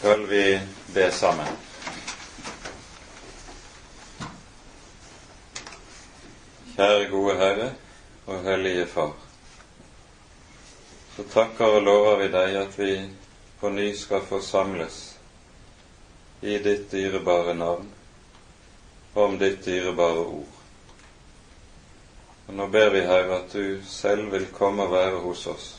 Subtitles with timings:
[0.00, 0.60] skal vi
[0.94, 1.56] be sammen.
[6.72, 7.66] Kjære gode Herre
[8.24, 9.12] og Hellige Far.
[11.16, 12.94] Så takker og lover vi deg at vi
[13.60, 14.98] på ny skal få samles
[16.40, 17.92] i ditt dyrebare navn,
[19.12, 20.60] og om ditt dyrebare ord.
[22.48, 25.74] Og nå ber vi, Herre, at du selv vil komme og være hos oss,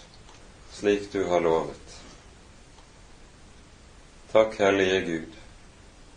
[0.77, 1.80] slik du har lovet.
[4.31, 5.33] Takk, Hellige Gud,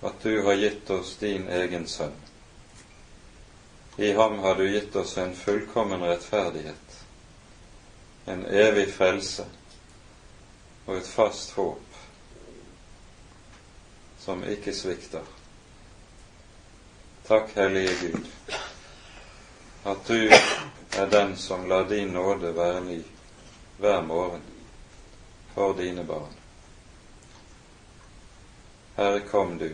[0.00, 2.12] at du har gitt oss din egen sønn.
[3.96, 7.00] I ham har du gitt oss en fullkommen rettferdighet,
[8.24, 9.46] en evig frelse
[10.86, 11.98] og et fast håp
[14.22, 15.26] som ikke svikter.
[17.26, 18.30] Takk, Hellige Gud,
[19.90, 20.30] at du
[21.02, 23.02] er den som lar din nåde være ny
[23.82, 24.46] hver morgen
[25.54, 26.43] for dine barn.
[28.96, 29.72] Herre, kom du.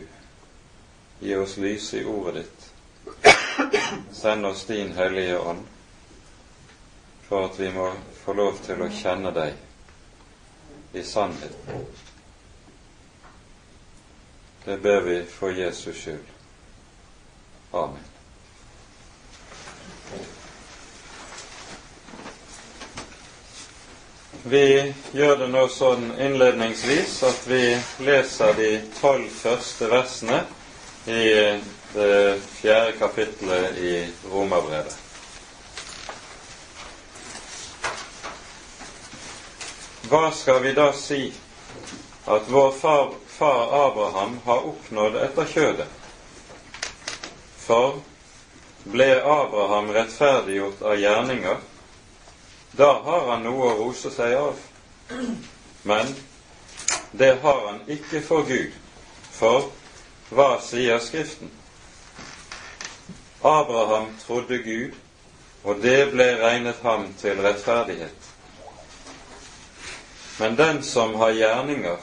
[1.19, 2.69] Gi oss lys i ordet ditt.
[4.11, 5.65] Send oss din Hellige Ånd,
[7.27, 7.91] for at vi må
[8.23, 11.85] få lov til å kjenne deg i sannheten.
[14.65, 16.33] Det ber vi for Jesus skyld.
[17.71, 18.10] Amen.
[24.43, 27.61] Vi gjør det nå sånn innledningsvis at vi
[28.01, 30.39] leser de tolv første versene
[31.05, 31.27] i
[31.93, 33.93] det fjerde kapittelet i
[34.31, 34.97] Romerbrevet.
[40.09, 41.21] Hva skal vi da si
[42.25, 45.89] at vår far, far Abraham har oppnådd etter kjødet?
[47.61, 48.01] For
[48.89, 51.61] ble Abraham rettferdiggjort av gjerninger,
[52.71, 54.59] da har han noe å rose seg av.
[55.83, 56.13] Men
[57.11, 58.71] det har han ikke for Gud,
[59.31, 59.71] for
[60.31, 61.51] hva sier Skriften?
[63.41, 64.93] Abraham trodde Gud,
[65.63, 68.29] og det ble regnet ham til rettferdighet.
[70.39, 71.97] Men den som har gjerninger,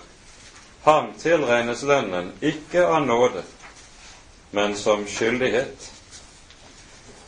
[0.84, 3.42] ham tilregnes lønnen ikke av nåde,
[4.50, 5.92] men som skyldighet.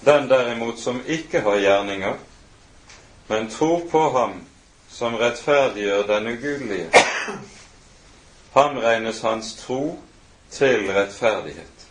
[0.04, 2.18] Den derimot som ikke har gjerninger,
[3.30, 4.32] men tror på ham
[4.88, 6.90] som rettferdiggjør den ugudelige.
[8.52, 10.00] Han regnes hans tro
[10.50, 11.84] til rettferdighet.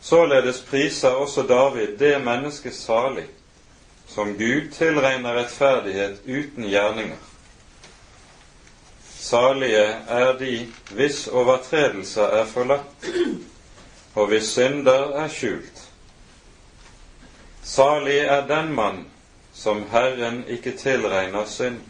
[0.00, 3.24] Således priser også David det mennesket salig
[4.06, 7.18] som Gud tilregner rettferdighet uten gjerninger.
[9.18, 13.10] Salige er de hvis overtredelser er forlatt,
[14.14, 15.84] og hvis synder er skjult.
[17.62, 19.04] Salig er den mann
[19.56, 21.80] som Herren ikke tilregner synd.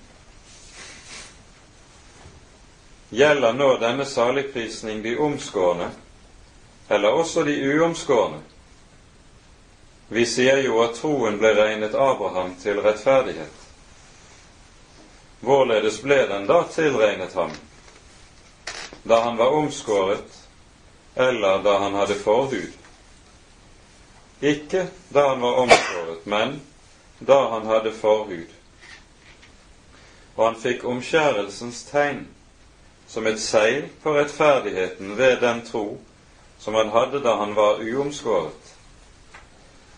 [3.10, 5.90] Gjelder nå denne saligprisning de omskårne,
[6.88, 8.38] eller også de uomskårne?
[10.08, 13.64] Vi sier jo at troen ble regnet Abraham til rettferdighet.
[15.42, 17.50] Hvorledes ble den da tilregnet ham?
[19.02, 20.38] Da han var omskåret,
[21.14, 22.78] eller da han hadde forhud?
[24.40, 26.60] Ikke da han var omskåret, men
[27.18, 28.48] da han hadde forhud.
[30.36, 32.26] Og han fikk omskjærelsens tegn
[33.08, 35.86] som et seil på rettferdigheten ved den tro
[36.58, 38.74] som han hadde da han var uomskåret,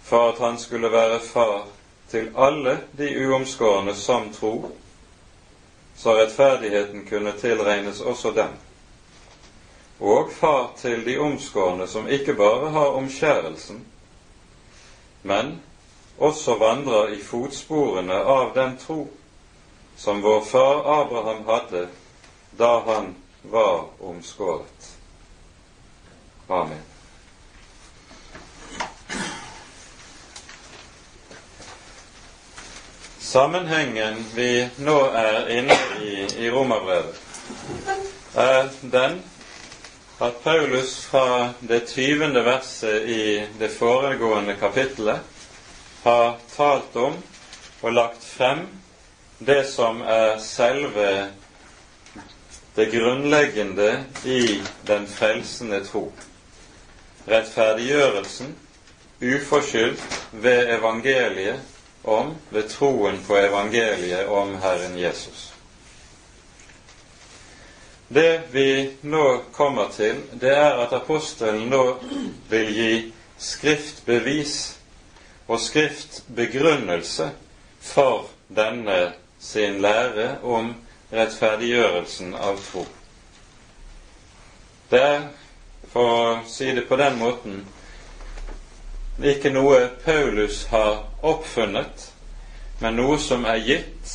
[0.05, 1.67] for at han skulle være far
[2.11, 4.71] til alle de uomskårne som tro,
[5.97, 8.51] så rettferdigheten kunne tilregnes også dem,
[10.01, 13.87] og far til de omskårne som ikke bare har omskjærelsen,
[15.23, 15.61] men
[16.19, 19.07] også vandrer i fotsporene av den tro
[19.99, 21.87] som vår far Abraham hadde
[22.59, 24.93] da han var omskåret.
[26.49, 26.83] Amen.
[33.19, 37.19] Sammenhengen vi nå er inne i i Romerbrevet,
[38.35, 39.19] er den
[40.21, 45.21] at Paulus fra det tyvende verset i det foregående kapittelet
[46.03, 47.17] har talt om
[47.81, 48.67] og lagt frem
[49.39, 51.09] det som er selve
[52.77, 56.13] det grunnleggende i den frelsende tro.
[57.29, 58.55] Rettferdiggjørelsen
[59.21, 60.03] uforskyldt
[60.33, 61.61] ved evangeliet
[62.05, 65.53] om, ved troen på evangeliet om Herren Jesus.
[68.09, 71.99] Det vi nå kommer til, det er at apostelen nå
[72.49, 72.93] vil gi
[73.39, 74.78] skriftbevis
[75.49, 77.31] og skriftbegrunnelse
[77.81, 80.75] for denne sin lære om
[81.13, 82.85] rettferdiggjørelsen av tro.
[84.91, 85.27] Det er,
[85.93, 87.59] for å si det på den måten,
[89.19, 92.11] ikke noe Paulus har oppfunnet,
[92.81, 94.15] men noe som er gitt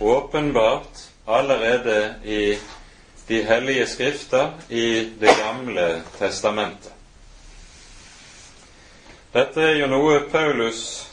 [0.00, 2.56] åpenbart allerede i
[3.28, 6.93] de hellige skrifter i Det gamle testamentet.
[9.34, 11.08] Dette er jo noe Paulus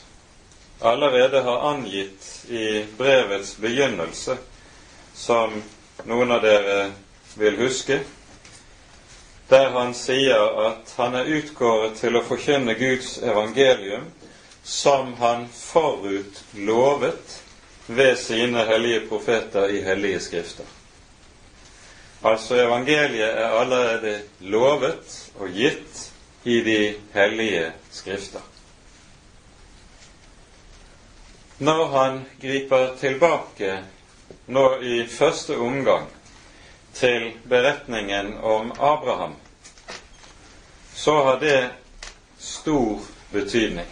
[0.78, 4.36] allerede har angitt i brevets begynnelse,
[5.14, 5.56] som
[6.06, 6.76] noen av dere
[7.34, 7.96] vil huske,
[9.50, 14.06] der han sier at han er utkåret til å forkynne Guds evangelium
[14.62, 17.36] som han forut lovet
[17.90, 20.70] ved sine hellige profeter i hellige skrifter.
[22.22, 24.16] Altså evangeliet er allerede
[24.46, 26.11] lovet og gitt
[26.44, 28.40] i de hellige skrifter.
[31.58, 33.84] Når han griper tilbake
[34.46, 36.08] nå i første omgang
[36.94, 39.36] til beretningen om Abraham,
[40.94, 41.70] så har det
[42.38, 43.00] stor
[43.30, 43.86] betydning.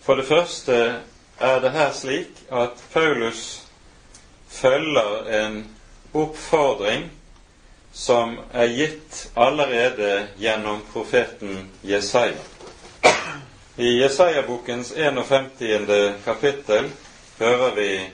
[0.00, 1.02] For det første
[1.38, 3.62] er det her slik at Paulus
[4.48, 5.76] følger en
[6.14, 7.10] oppfordring
[7.96, 12.42] som er gitt allerede gjennom profeten Jesaja.
[13.76, 16.14] I Jesaja-bokens 51.
[16.24, 16.90] kapittel
[17.38, 18.10] hører vi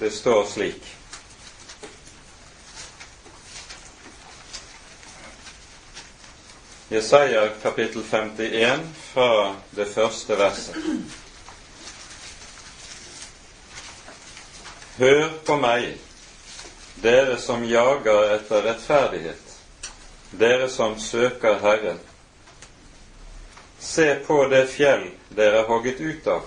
[0.00, 0.96] det står slik.
[6.88, 8.80] Jesaja kapittel 51
[9.12, 10.76] fra det første verset.
[14.98, 15.92] Hør på meg,
[17.02, 19.60] dere som jager etter rettferdighet,
[20.30, 21.98] dere som søker Herren.
[23.78, 26.44] Se på det fjell dere er hogget ut av,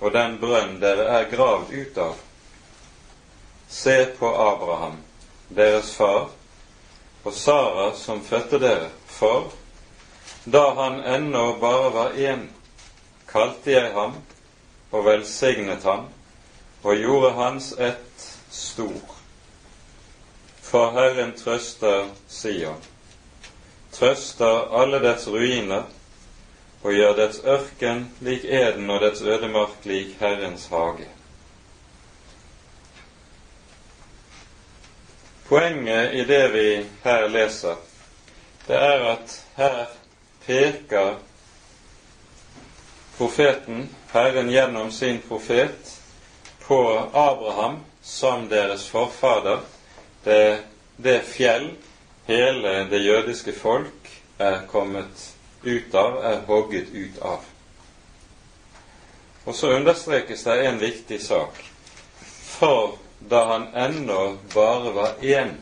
[0.00, 2.18] og den brønn dere er gravd ut av.
[3.68, 4.98] Se på Abraham,
[5.48, 6.28] deres far,
[7.24, 9.48] og Sara som fødte dere, for
[10.44, 12.44] da han ennå bare var én,
[13.26, 14.20] kalte jeg ham
[14.92, 16.06] og velsignet ham
[16.84, 19.13] og gjorde hans ett stor
[20.64, 22.80] for Herren trøster Sion,
[23.92, 25.84] trøster alle dets ruiner
[26.82, 31.06] og gjør dets ørken lik eden og dets ødemark lik Herrens hage.
[35.48, 36.68] Poenget i det vi
[37.04, 37.76] her leser,
[38.66, 39.84] det er at her
[40.46, 41.14] peker
[43.18, 46.00] profeten, Herren gjennom sin profet,
[46.64, 46.80] på
[47.12, 49.60] Abraham som deres forfader
[50.24, 50.58] det,
[50.96, 51.70] det fjell
[52.26, 55.30] hele det jødiske folk er kommet
[55.62, 57.44] ut av, er hogget ut av.
[59.44, 61.60] Og så understrekes det en viktig sak.
[62.44, 65.56] For da han ennå bare var én,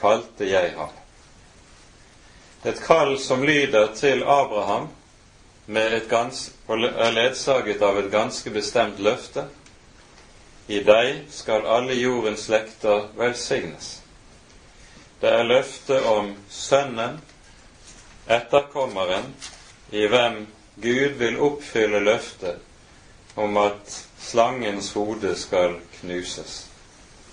[0.00, 0.94] kalte jeg ham.
[2.66, 4.88] Et kall som lyder til Abraham
[5.66, 9.46] med et gans, og er ledsaget av et ganske bestemt løfte,
[10.66, 14.00] i deg skal alle jordens slekter velsignes.
[15.20, 17.20] Det er løftet om Sønnen,
[18.26, 19.30] etterkommeren,
[19.90, 20.46] i hvem
[20.82, 22.58] Gud vil oppfylle løftet
[23.36, 26.66] om at slangens hode skal knuses.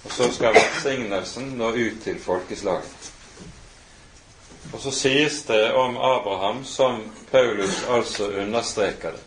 [0.04, 3.12] Og så skal velsignelsen nå ut til folkeslaget.
[4.74, 9.24] Og så sies det om Abraham, som Paulus altså understreker det.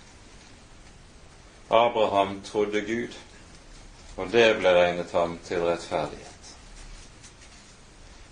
[1.70, 3.14] Abraham trodde Gud
[4.16, 6.32] og det ble regnet ham til rettferdighet.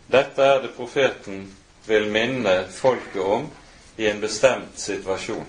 [0.06, 1.44] Dette er det profeten
[1.86, 3.48] vil minne folket om
[3.96, 5.46] i en bestemt situasjon.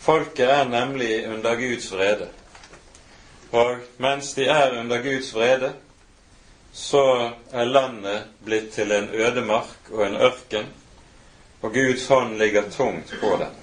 [0.00, 2.28] Folket er nemlig under Guds vrede.
[3.50, 5.72] Og mens de er under Guds vrede,
[6.72, 10.66] så er landet blitt til en ødemark og en ørken,
[11.60, 13.56] og Guds hånd ligger tungt på dem.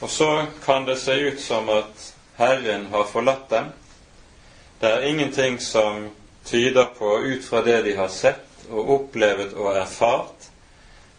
[0.00, 3.64] Og så kan det se ut som at Herren har forlatt dem.
[4.80, 6.10] Det er ingenting som
[6.44, 10.48] tyder på, ut fra det de har sett og opplevet og erfart,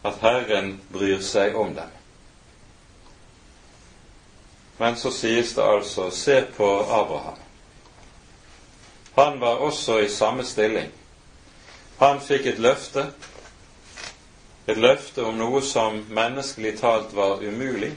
[0.03, 1.91] at Herren bryr seg om dem.
[4.77, 7.39] Men så sies det altså se på Abraham.
[9.15, 10.89] Han var også i samme stilling.
[11.99, 13.05] Han fikk et løfte,
[14.67, 17.93] et løfte om noe som menneskelig talt var umulig,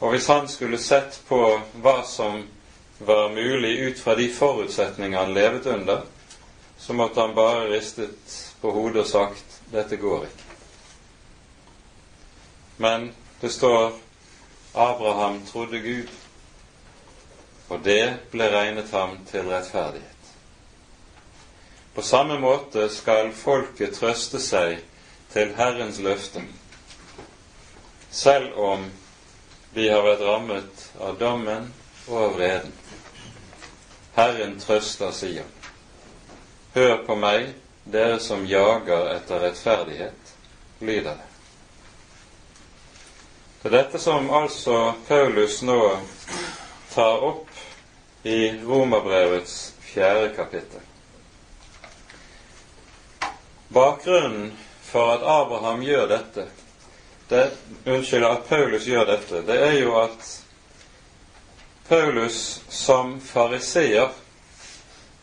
[0.00, 1.40] og hvis han skulle sett på
[1.82, 2.42] hva som
[2.98, 6.02] var mulig ut fra de forutsetninger han levet under,
[6.78, 10.44] så måtte han bare ristet på hodet og sagt 'dette går ikke'.
[12.76, 13.92] Men det står
[14.74, 16.08] Abraham trodde Gud,
[17.68, 20.16] og det ble regnet ham til rettferdighet.
[21.94, 24.82] På samme måte skal folket trøste seg
[25.32, 26.42] til Herrens løfte,
[28.10, 28.84] selv om
[29.76, 31.66] de har vært rammet av dommen
[32.08, 32.72] og av vreden.
[34.16, 35.50] Herren trøster Sion.
[36.72, 37.50] Hør på meg,
[37.84, 40.32] dere som jager etter rettferdighet,
[40.80, 41.28] lyder det.
[43.60, 45.80] Det er dette som altså Paulus nå
[46.94, 50.80] tar opp i Romerbrevets fjerde kapittel.
[53.68, 54.54] Bakgrunnen
[54.88, 56.48] for at Abraham gjør dette,
[57.28, 57.50] det,
[57.84, 60.28] unnskyld, at Paulus gjør dette, det er jo at
[61.88, 64.08] Paulus som fariseer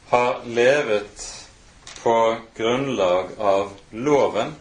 [0.09, 1.47] har levet
[2.03, 4.55] på grunnlag av loven,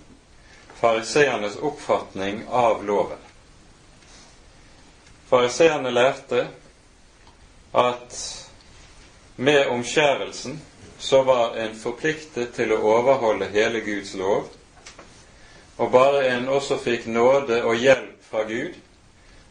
[0.81, 3.19] fariseernes oppfatning av loven.
[5.29, 6.47] Fariseerne lærte
[7.73, 8.19] at
[9.37, 10.61] med omskjærelsen
[10.99, 14.51] så var en forpliktet til å overholde hele Guds lov,
[15.77, 18.75] og bare en også fikk nåde og hjelp fra Gud,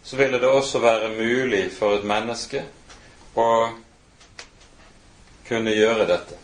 [0.03, 2.63] så ville det også være mulig for et menneske
[3.37, 3.49] å
[5.47, 6.37] kunne gjøre dette.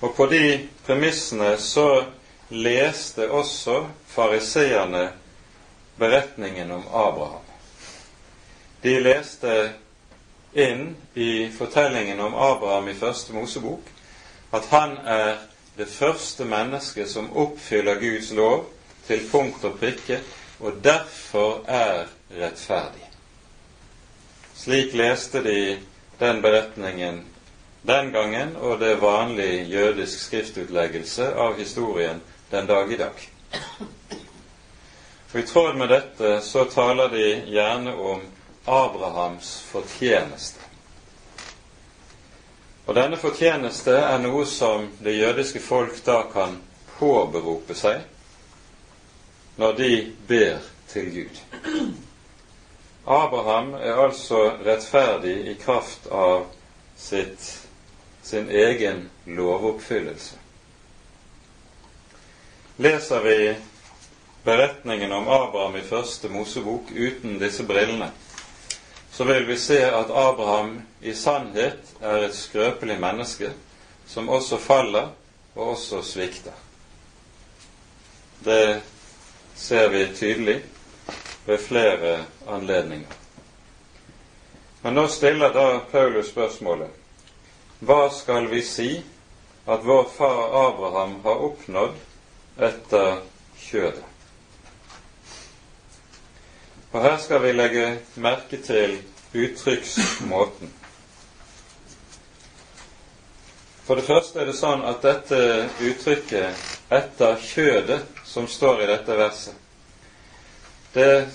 [0.00, 0.44] Og på de
[0.86, 2.04] premissene så
[2.50, 5.10] leste også fariseerne
[6.00, 7.44] beretningen om Abraham.
[8.82, 9.56] De leste
[10.56, 13.92] inn i fortellingen om Abraham i første Mosebok
[14.56, 15.36] at han er
[15.80, 18.66] det første mennesket som oppfyller Guds lov
[19.06, 20.20] til punkt og prikke,
[20.60, 23.06] og derfor er rettferdig.
[24.60, 25.78] Slik leste de
[26.20, 27.22] den beretningen
[27.88, 32.20] den gangen, og det er vanlig jødisk skriftutleggelse av historien
[32.50, 33.24] den dag i dag.
[35.32, 38.26] Og I tråd med dette så taler de gjerne om
[38.66, 40.69] Abrahams fortjeneste.
[42.90, 46.56] Og denne fortjeneste er noe som det jødiske folk da kan
[46.96, 48.00] påberope seg
[49.62, 49.90] når de
[50.26, 51.36] ber til Gud.
[53.06, 56.48] Abraham er altså rettferdig i kraft av
[56.98, 57.46] sitt,
[58.26, 59.04] sin egen
[59.38, 60.40] lovoppfyllelse.
[62.82, 63.38] Leser vi
[64.42, 68.10] beretningen om Abraham i første Mosebok uten disse brillene,
[69.20, 73.50] så vil vi se at Abraham i sannhet er et skrøpelig menneske
[74.08, 75.10] som også faller
[75.54, 76.54] og også svikter.
[78.44, 78.80] Det
[79.54, 80.62] ser vi tydelig
[81.44, 82.14] ved flere
[82.48, 83.12] anledninger.
[84.82, 86.88] Men nå stiller da Paulus spørsmålet
[87.84, 88.88] hva skal vi si
[89.68, 92.00] at vår far Abraham har oppnådd
[92.56, 93.20] etter
[93.68, 94.08] kjødet?
[96.92, 98.96] Og her skal vi legge merke til
[99.32, 100.70] uttrykksmåten.
[103.86, 105.38] For det første er det sånn at dette
[105.82, 109.54] uttrykket 'etter kjødet', som står i dette verset,
[110.94, 111.26] det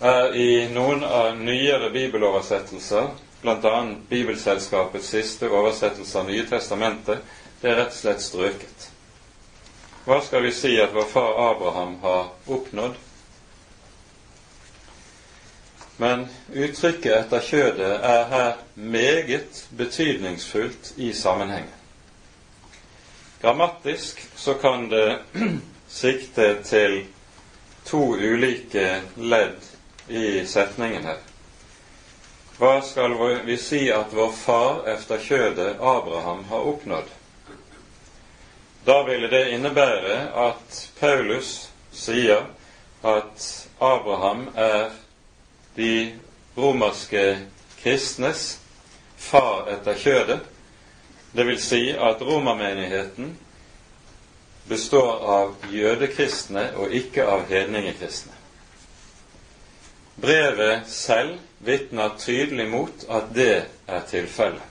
[0.00, 3.08] er i noen av nyere bibeloversettelser,
[3.42, 3.82] bl.a.
[4.08, 7.18] Bibelselskapets siste oversettelse av Nye testamentet,
[7.60, 8.88] det er rett og slett strøket.
[10.04, 12.94] Hva skal vi si at vår far Abraham har oppnådd
[16.02, 21.70] men uttrykket 'etter kjødet' er her meget betydningsfullt i sammenhengen.
[23.42, 25.18] Grammatisk så kan det
[26.02, 27.04] sikte til
[27.84, 29.62] to ulike ledd
[30.08, 31.20] i setningen her.
[32.58, 33.14] Hva skal
[33.46, 37.14] vi si at vår far efter kjødet Abraham har oppnådd?
[38.86, 40.18] Da ville det innebære
[40.48, 42.46] at Paulus sier
[43.02, 43.46] at
[43.78, 44.90] Abraham er
[45.74, 46.12] de
[46.56, 47.38] romerske
[47.82, 48.58] kristnes
[49.16, 50.40] far etter kjødet.
[51.32, 53.32] Det vil si at romermenigheten
[54.68, 58.36] består av jødekristne og ikke av hedningekristne.
[60.22, 64.68] Brevet selv vitner tydelig mot at det er tilfellet.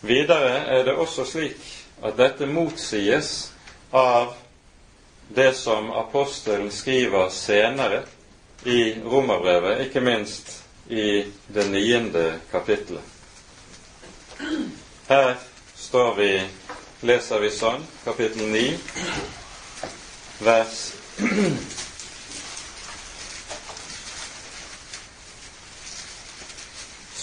[0.00, 1.60] Videre er det også slik
[2.02, 3.50] at dette motsies
[3.92, 4.32] av
[5.28, 8.00] det som apostelen skriver senere
[8.64, 13.02] i Romerbrevet, ikke minst i det niende kapittelet.
[15.08, 15.34] Her
[15.76, 16.30] står vi,
[17.00, 18.64] leser vi sånn, kapittel 9,
[20.44, 20.80] vers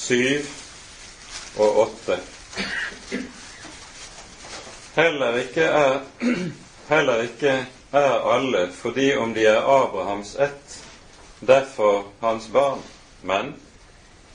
[0.07, 0.47] syv
[1.57, 2.19] og åtte.
[4.95, 5.97] Heller ikke er,
[6.87, 7.55] heller ikke
[7.91, 10.77] er alle, fordi om de er Abrahams ett,
[11.39, 12.79] derfor hans barn,
[13.21, 13.53] men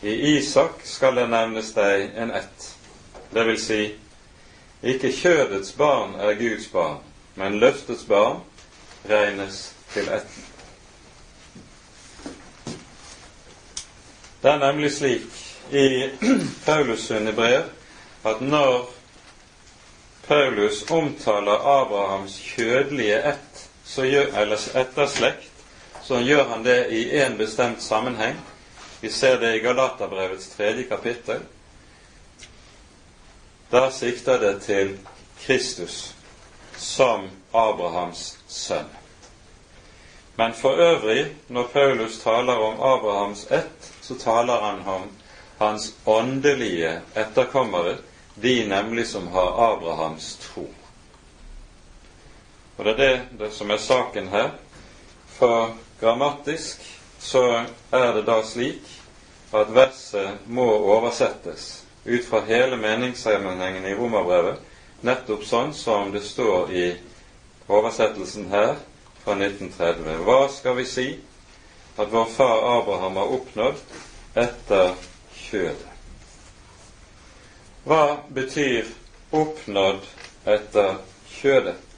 [0.01, 2.69] i Isak skal det nevnes deg en ett.
[3.31, 3.83] Det vil si,
[4.83, 6.99] ikke kjødets barn er Guds barn,
[7.35, 8.43] men løftets barn
[9.09, 10.49] regnes til etten.
[14.43, 15.39] Det er nemlig slik
[15.71, 16.11] i
[16.67, 17.63] Paulus sine brev
[18.25, 18.91] at når
[20.27, 23.69] Paulus omtaler Abrahams kjødelige ett,
[23.99, 25.52] eller etterslekt,
[26.03, 28.37] så gjør han det i én bestemt sammenheng.
[29.01, 31.41] Vi ser det i Galaterbrevets tredje kapittel.
[33.71, 34.99] Da sikter det til
[35.41, 36.15] Kristus
[36.77, 38.91] som Abrahams sønn.
[40.37, 45.03] Men for øvrig, når Paulus taler om Abrahams ett, så taler han om
[45.59, 47.97] hans åndelige etterkommere,
[48.35, 50.67] de nemlig som har Abrahams tro.
[52.77, 54.51] Og det er det, det som er saken her.
[55.29, 56.83] For grammatisk
[57.19, 58.89] så er det da slik
[59.55, 64.59] at verset må oversettes ut fra hele meningssammenhengen i romerbrevet,
[65.07, 66.87] nettopp sånn som det står i
[67.71, 68.75] oversettelsen her
[69.23, 70.25] fra 1930.
[70.27, 71.07] Hva skal vi si
[71.95, 73.79] at vår far Abraham har oppnådd
[74.35, 74.97] etter
[75.39, 75.89] kjødet?
[77.87, 78.03] Hva
[78.35, 78.91] betyr
[79.31, 80.03] 'oppnådd
[80.47, 80.99] etter
[81.39, 81.92] kjødet'?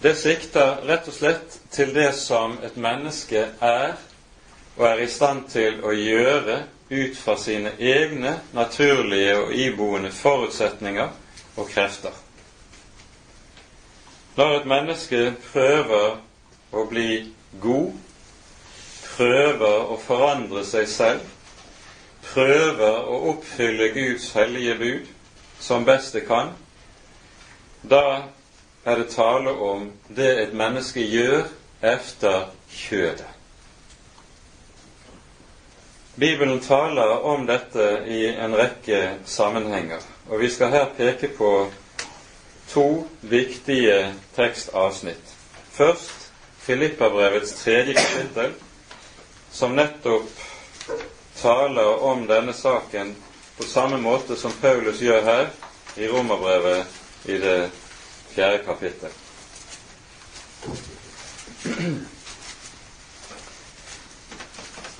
[0.00, 3.96] Det sikter rett og slett til det som et menneske er
[4.76, 11.10] og er i stand til å gjøre ut fra sine egne naturlige og iboende forutsetninger
[11.56, 12.14] og krefter.
[14.38, 16.20] Når et menneske prøver
[16.70, 17.90] å bli god,
[19.16, 21.26] prøver å forandre seg selv,
[22.22, 25.14] prøver å oppfylle Guds hellige bud
[25.58, 26.54] som best det kan,
[27.82, 28.28] da
[28.84, 31.48] er det tale om det et menneske gjør
[31.82, 33.26] efter kjødet.
[36.18, 41.70] Bibelen taler om dette i en rekke sammenhenger, og vi skal her peke på
[42.68, 45.34] to viktige tekstavsnitt.
[45.72, 48.52] Først Filippabrevets tredje kapittel,
[49.52, 50.26] som nettopp
[51.38, 53.14] taler om denne saken
[53.56, 55.46] på samme måte som Paulus gjør her
[55.96, 57.70] i Romerbrevet i det
[58.38, 59.10] fjerde kapittel.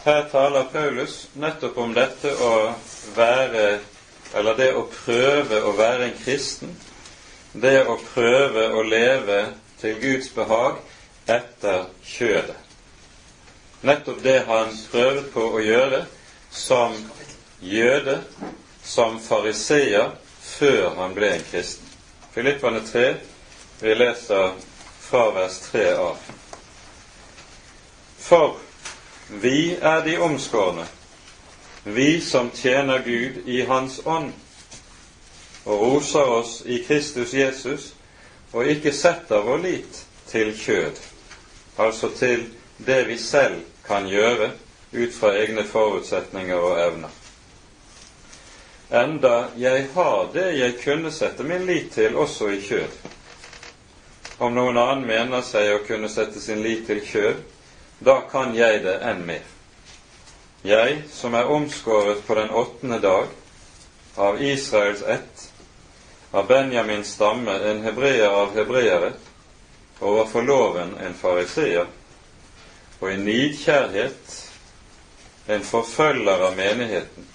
[0.05, 2.51] Her taler Paulus nettopp om dette å
[3.15, 3.79] være
[4.37, 6.75] Eller det å prøve å være en kristen.
[7.55, 9.39] Det å prøve å leve
[9.81, 10.83] til Guds behag
[11.25, 12.59] etter kjødet.
[13.81, 16.05] Nettopp det han prøvde på å gjøre
[16.53, 16.93] som
[17.65, 18.21] jøde,
[18.85, 20.13] som fariseer,
[20.45, 21.88] før han ble en kristen.
[22.33, 23.15] Filippane 3,
[23.81, 24.53] vi leser
[25.01, 26.17] fra vers 3 av.
[28.19, 28.57] For
[29.29, 30.85] vi er de omskårne,
[31.85, 34.33] vi som tjener Gud i Hans ånd,
[35.65, 37.93] og roser oss i Kristus Jesus,
[38.53, 41.01] og ikke setter vår lit til kjød,
[41.79, 42.45] altså til
[42.77, 44.53] det vi selv kan gjøre
[44.93, 47.18] ut fra egne forutsetninger og evner
[48.91, 52.97] enda jeg har det jeg kunne sette min lit til også i kjød.
[54.39, 57.43] Om noen annen mener seg å kunne sette sin lit til kjød,
[57.99, 59.45] da kan jeg det enn mer.
[60.63, 63.29] Jeg som er omskåret på den åttende dag,
[64.19, 65.45] av Israels ett,
[66.31, 69.13] av Benjamins stamme, en hebreer av hebreere,
[70.01, 71.87] overfor loven en fariseer,
[72.99, 74.37] og i nidkjærhet
[75.55, 77.27] en forfølger av menigheten,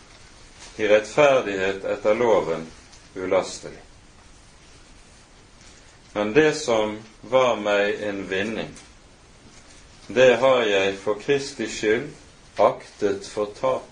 [0.78, 2.68] i rettferdighet etter loven
[3.16, 3.78] ulastelig.
[6.14, 8.70] Men det som var meg en vinning,
[10.08, 12.10] det har jeg for Kristi skyld
[12.62, 13.90] aktet for tap.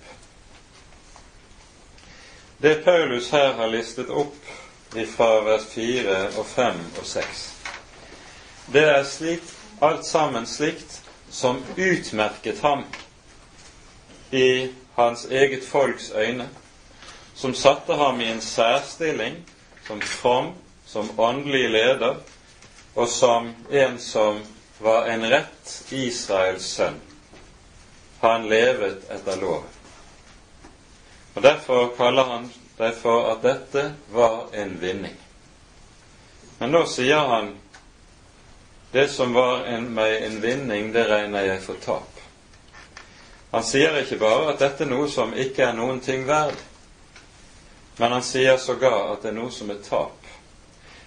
[2.61, 4.37] Det Paulus her har listet opp
[5.15, 7.45] fra vers 4 og 5 og 6,
[8.73, 10.99] det er slikt, alt sammen slikt
[11.31, 12.83] som utmerket ham
[14.31, 16.49] i hans eget folks øyne,
[17.41, 19.35] som satte ham i en særstilling
[19.87, 20.51] som from,
[20.85, 22.15] som åndelig leder,
[22.93, 24.43] og som en som
[24.77, 26.99] var en rett Israels sønn.
[28.19, 29.73] Han levet etter loven.
[31.33, 35.17] Og Derfor kaller han det for at dette var en vinning.
[36.59, 37.55] Men nå sier han
[38.91, 42.21] det som var en, meg en vinning, det regner jeg for tap.
[43.51, 46.67] Han sier ikke bare at dette er noe som ikke er noen ting verd.
[47.97, 50.21] Men han sier sågar at det er noe som er tap.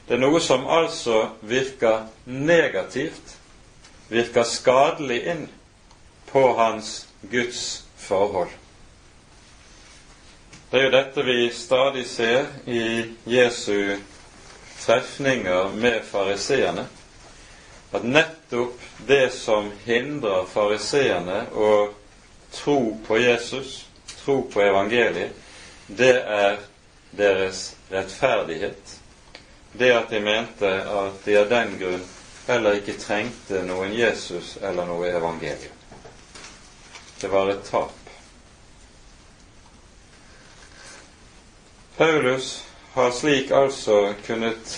[0.07, 3.39] Det er noe som altså virker negativt,
[4.13, 5.47] virker skadelig inn
[6.29, 8.53] på hans Guds forhold.
[10.71, 13.97] Det er jo dette vi stadig ser i Jesu
[14.81, 16.85] trefninger med fariseerne.
[17.95, 21.71] At nettopp det som hindrer fariseerne å
[22.53, 23.85] tro på Jesus,
[24.25, 25.33] tro på evangeliet,
[25.87, 26.59] det er
[27.17, 29.01] deres rettferdighet.
[29.73, 32.05] Det at de mente at de av den grunn
[32.47, 35.75] heller ikke trengte noen Jesus eller noe evangelium.
[37.21, 37.93] Det var et tap.
[41.97, 44.75] Paulus har slik altså kunnet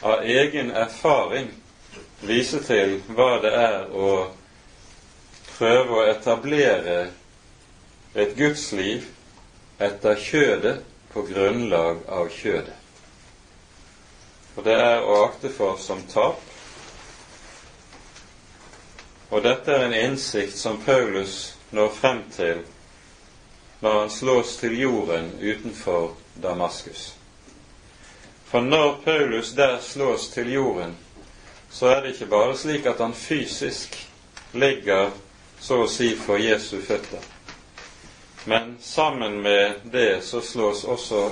[0.00, 1.50] av egen erfaring
[2.24, 4.10] vise til hva det er å
[5.54, 6.96] prøve å etablere
[8.14, 9.06] et gudsliv
[9.82, 12.74] etter kjødet på grunnlag av kjødet.
[14.54, 16.42] Og det er å akte for som tap.
[19.30, 22.62] Og dette er en innsikt som Paulus når frem til
[23.84, 27.14] når han slås til jorden utenfor Damaskus.
[28.48, 30.94] For når Paulus der slås til jorden,
[31.70, 33.98] så er det ikke bare slik at han fysisk
[34.54, 35.10] ligger
[35.60, 37.33] så å si for Jesu føtter.
[38.44, 41.30] Men sammen med det så slås også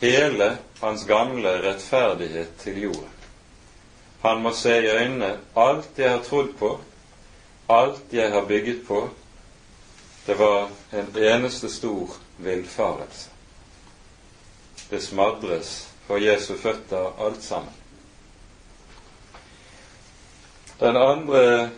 [0.00, 3.16] hele hans gamle rettferdighet til jorden.
[4.20, 6.74] Han må se i øynene alt jeg har trodd på,
[7.68, 9.08] alt jeg har bygget på,
[10.26, 13.30] det var en eneste stor villfarelse
[14.90, 17.72] det smadres for Jesu føtter alt sammen.
[20.80, 21.70] Den andre,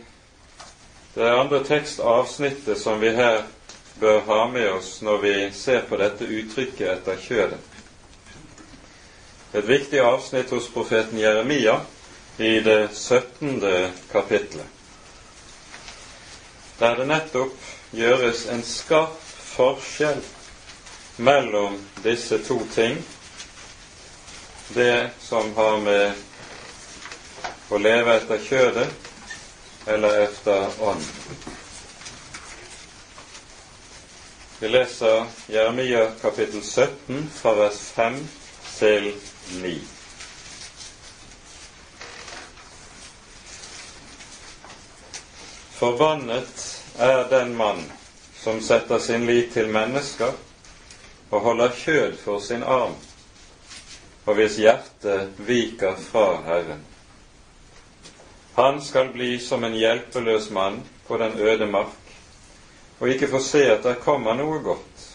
[1.14, 3.42] det andre tekstavsnittet som vi her
[4.02, 7.60] bør ha med oss når vi ser på dette uttrykket etter kjødet.
[9.54, 11.76] Et viktig avsnitt hos profeten Jeremia
[12.42, 13.62] i det 17.
[14.12, 14.66] kapitlet,
[16.80, 19.18] der det nettopp gjøres en skarp
[19.52, 20.22] forskjell
[21.22, 22.98] mellom disse to ting.
[24.74, 26.12] Det som har med
[27.70, 28.88] å leve etter kjødet
[29.92, 31.62] eller etter ånden.
[34.62, 38.29] Vi leser Jeremia kapittel 17 fra vers 5
[38.79, 39.14] til
[39.62, 39.81] 9.
[45.70, 46.62] Forbannet
[46.98, 47.83] er den mann
[48.38, 50.31] som setter sin lit til mennesker
[51.31, 52.94] og holder kjød for sin arm,
[54.27, 56.87] og hvis hjerte viker fra Herren.
[58.55, 62.01] Han skal bli som en hjelpeløs mann på den øde mark,
[63.00, 65.07] og ikke få se at der kommer noe godt.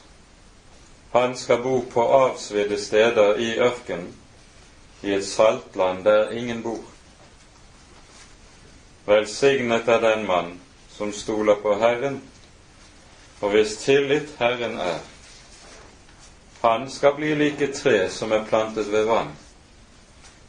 [1.11, 4.13] Han skal bo på avsvidde steder i ørkenen,
[5.03, 6.81] i et saltland der ingen bor.
[9.07, 10.59] Velsignet er den mann
[10.97, 12.21] som stoler på Herren,
[13.41, 14.99] og hvis tillit Herren er.
[16.61, 19.31] Han skal bli like tre som er plantet ved vann,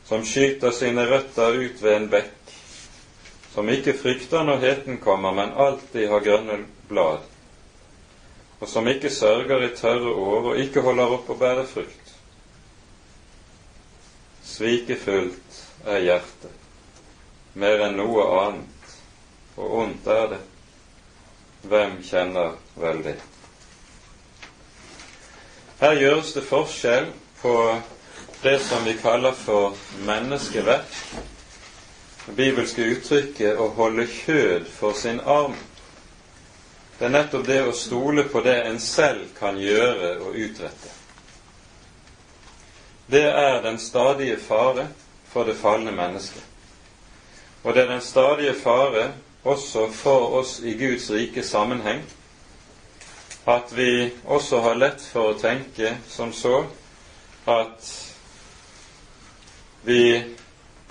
[0.08, 2.37] som skyter sine røtter ut ved en bekk,
[3.58, 7.24] som ikke frykter når heten kommer, men alltid har grønne blad,
[8.60, 12.12] og som ikke sørger i tørre år og ikke holder opp å bære frukt.
[14.46, 15.56] Svikefullt
[15.90, 16.68] er hjertet,
[17.58, 18.92] mer enn noe annet,
[19.56, 20.38] og ondt er det.
[21.66, 23.16] Hvem kjenner vel det?
[25.80, 27.10] Her gjøres det forskjell
[27.42, 27.56] på
[28.44, 29.74] det som vi kaller for
[30.06, 30.94] menneskeverk,
[32.36, 35.56] bibelske uttrykket 'å holde kjød for sin arm'.
[36.98, 40.90] Det er nettopp det å stole på det en selv kan gjøre og utrette.
[43.10, 44.88] Det er den stadige fare
[45.28, 46.42] for det falne mennesket.
[47.62, 49.12] Og det er den stadige fare
[49.44, 52.02] også for oss i Guds rike sammenheng
[53.46, 56.66] at vi også har lett for å tenke som så
[57.48, 57.92] at
[59.88, 60.02] vi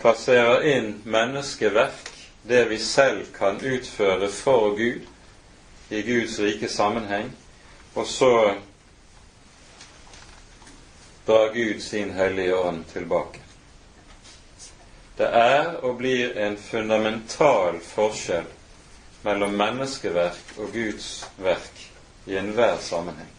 [0.02, 2.12] plasserer inn menneskeverk,
[2.44, 5.02] det vi selv kan utføre for Gud,
[5.90, 7.32] i Guds rike sammenheng,
[7.96, 8.54] og så
[11.28, 13.40] drar Gud sin Hellige Ånd tilbake.
[15.18, 18.46] Det er og blir en fundamental forskjell
[19.26, 21.82] mellom menneskeverk og Guds verk
[22.28, 23.32] i enhver sammenheng.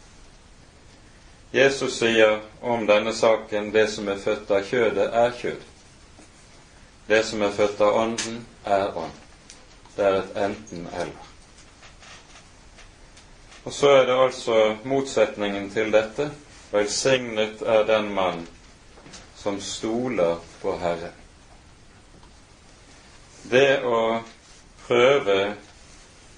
[1.53, 5.63] Jesus sier om denne saken det som er født av kjødet, er kjød.
[7.09, 9.15] Det som er født av Ånden, er ånd.
[9.97, 11.25] Det er et enten-eller.
[13.65, 16.31] Og så er det altså motsetningen til dette.
[16.73, 18.47] Velsignet er den mann
[19.37, 21.17] som stoler på Herren.
[23.49, 24.01] Det å
[24.87, 25.39] prøve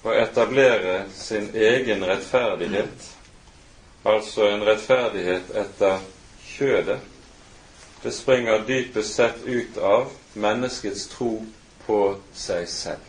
[0.03, 3.11] å etablere sin egen rettferdighet
[4.03, 5.99] altså en rettferdighet etter
[6.45, 6.99] kjødet,
[8.01, 11.45] det springer dypest sett ut av menneskets tro
[11.85, 12.01] på
[12.33, 13.07] seg selv.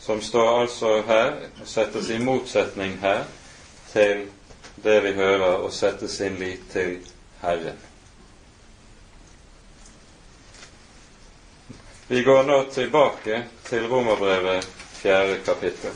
[0.00, 3.24] Som står altså her, settes i motsetning her
[3.92, 4.26] til
[4.80, 6.98] det vi hører, å sette sin lit til
[7.42, 7.76] Herren.
[12.10, 14.64] Vi går nå tilbake til Romerbrevet
[15.02, 15.92] fjerde kapittel.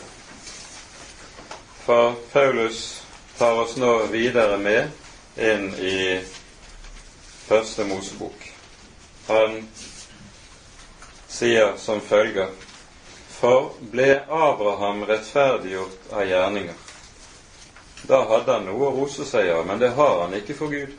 [1.84, 3.02] For Paulus
[3.38, 4.92] tar oss nå videre med
[5.36, 5.96] inn i
[7.48, 8.43] Første Mosebok.
[9.26, 9.68] Han
[11.28, 12.48] sier som følger
[13.34, 16.74] For ble Abraham rettferdiggjort av gjerninger?
[18.06, 20.92] Da hadde han noe å rose seg av, men det har han ikke for Gud.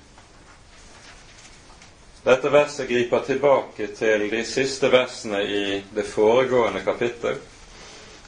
[2.26, 7.38] Dette verset griper tilbake til de siste versene i det foregående kapittel,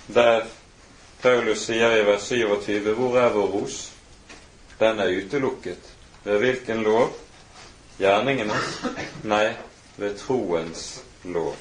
[0.08, 0.46] der
[1.22, 3.80] Paulus sier i vers 27 hvor er vår ros?
[4.78, 5.90] Den er utelukket.
[6.24, 7.10] Ved hvilken lov?
[7.98, 8.78] Gjerningenes?
[9.26, 9.48] Nei,
[9.98, 11.56] ved troens lov.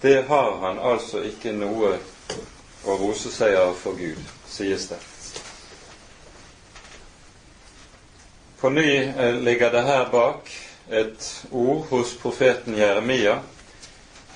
[0.00, 1.94] Det har han altså ikke noe
[2.88, 4.98] å rose seg av for Gud, sies det.
[8.60, 10.48] På ny eh, ligger det her bak
[10.90, 13.38] et ord hos profeten Jeremia.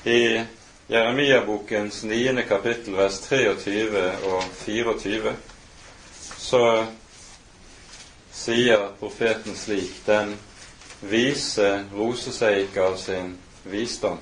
[0.05, 0.45] I
[0.89, 5.33] Jeremia-bokens niende kapittel, vers 23 og 24,
[6.39, 6.63] så
[8.35, 10.37] sier profeten slik Den
[11.05, 13.35] vise roser seg ikke av sin
[13.69, 14.19] visdom,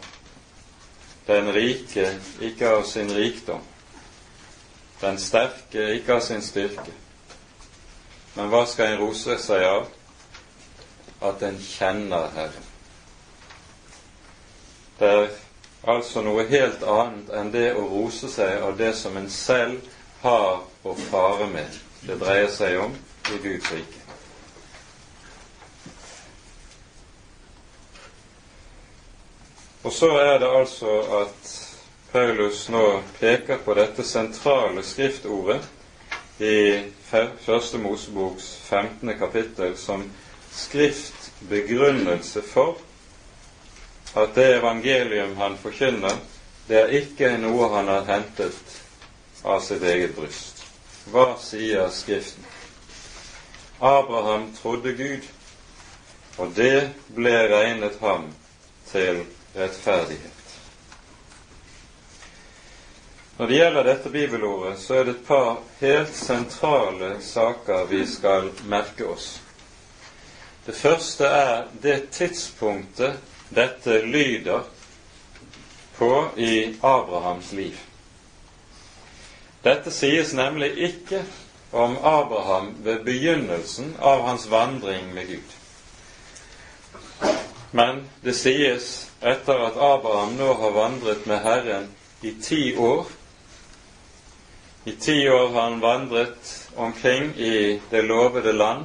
[1.27, 2.09] den rike
[2.43, 3.63] ikke av sin rikdom,
[5.01, 6.95] den sterke ikke av sin styrke.
[8.35, 9.89] Men hva skal en rose seg av?
[11.23, 12.69] At en kjenner Herren.
[14.99, 15.29] Det er
[15.93, 19.87] altså noe helt annet enn det å rose seg av det som en selv
[20.23, 21.81] har å fare med.
[22.03, 22.97] Det dreier seg om
[23.31, 24.02] i Guds rike.
[29.83, 31.53] Og så er det altså at
[32.13, 35.65] Paulus nå peker på dette sentrale skriftordet
[36.39, 36.83] i
[37.43, 39.19] Første Moseboks 15.
[39.19, 40.05] kapittel som
[40.53, 42.79] skriftbegrunnelse for
[44.15, 46.17] at det evangelium han forkynner,
[46.69, 48.79] det er ikke noe han har hentet
[49.45, 50.63] av sitt eget bryst.
[51.11, 52.45] Hva sier Skriften?
[53.83, 55.25] Abraham trodde Gud,
[56.39, 58.29] og det ble regnet ham
[58.93, 60.43] til rettferdighet.
[63.37, 68.51] Når det gjelder dette bibelordet, så er det et par helt sentrale saker vi skal
[68.69, 69.41] merke oss.
[70.67, 74.69] Det første er det tidspunktet dette lyder
[75.97, 77.81] på i Abrahams liv.
[79.63, 81.25] Dette sies nemlig ikke
[81.73, 85.62] om Abraham ved begynnelsen av hans vandring med Gud.
[87.73, 88.89] Men det sies
[89.21, 91.89] etter at Abraham nå har vandret med Herren
[92.21, 93.07] i ti år,
[94.85, 98.85] i ti år har han vandret omkring i det lovede land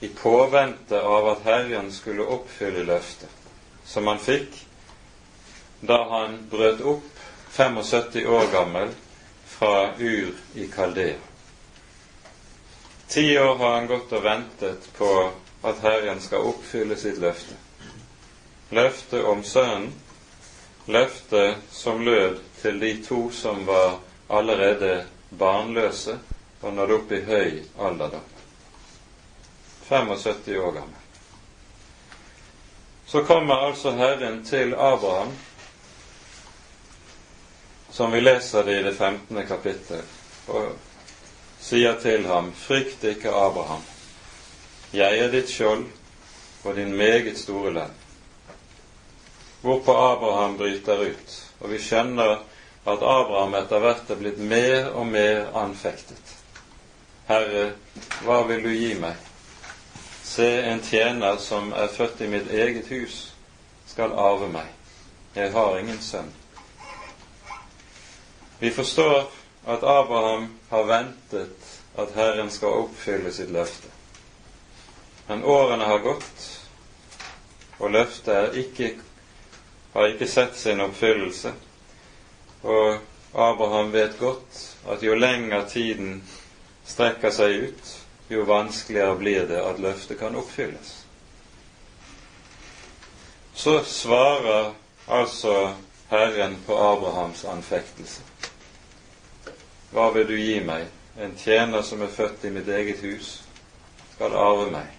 [0.00, 3.30] i påvente av at Herren skulle oppfylle løftet,
[3.84, 4.56] som han fikk
[5.84, 7.24] da han brøt opp
[7.56, 8.94] 75 år gammel
[9.46, 11.18] fra Ur i Kaldea.
[13.08, 15.10] Ti år har han gått og ventet på
[15.62, 17.58] at Herren skal oppfylle sitt løfte.
[18.74, 19.92] Løftet om Sønnen,
[20.86, 25.04] løftet som lød til de to som var allerede
[25.38, 26.18] barnløse
[26.60, 28.26] og nådde opp i høy alderdom.
[29.88, 31.00] 75 år gammel.
[33.06, 35.32] Så kommer altså Herren til Abraham,
[37.90, 39.46] som vi leser det i det 15.
[39.46, 40.02] kapittel,
[40.48, 40.72] og
[41.60, 43.84] sier til ham, frykt ikke, Abraham,
[44.92, 45.84] jeg er ditt skjold
[46.64, 48.03] og din meget store lønn.
[49.64, 52.34] Hvorpå Abraham bryter ut, og vi skjønner
[52.84, 56.34] at Abraham etter hvert er blitt mer og mer anfektet.
[57.24, 57.70] Herre,
[58.26, 59.16] hva vil du gi meg?
[60.24, 63.30] Se, en tjener som er født i mitt eget hus,
[63.88, 64.68] skal arve meg.
[65.34, 66.28] Jeg har ingen sønn.
[68.60, 69.30] Vi forstår
[69.64, 73.88] at Abraham har ventet at Herren skal oppfylle sitt løfte.
[75.28, 76.44] Men årene har gått,
[77.78, 78.92] og løftet er ikke,
[79.94, 81.52] har ikke sett sin oppfyllelse.
[82.62, 82.98] Og
[83.34, 86.22] Abraham vet godt at jo lenger tiden
[86.86, 87.92] strekker seg ut,
[88.30, 90.94] jo vanskeligere blir det at løftet kan oppfylles.
[93.54, 94.72] Så svarer
[95.08, 95.74] altså
[96.10, 98.22] Herren på Abrahams anfektelse.
[99.94, 100.88] Hva vil du gi meg?
[101.22, 103.36] En tjener som er født i mitt eget hus,
[104.16, 104.90] skal arve meg.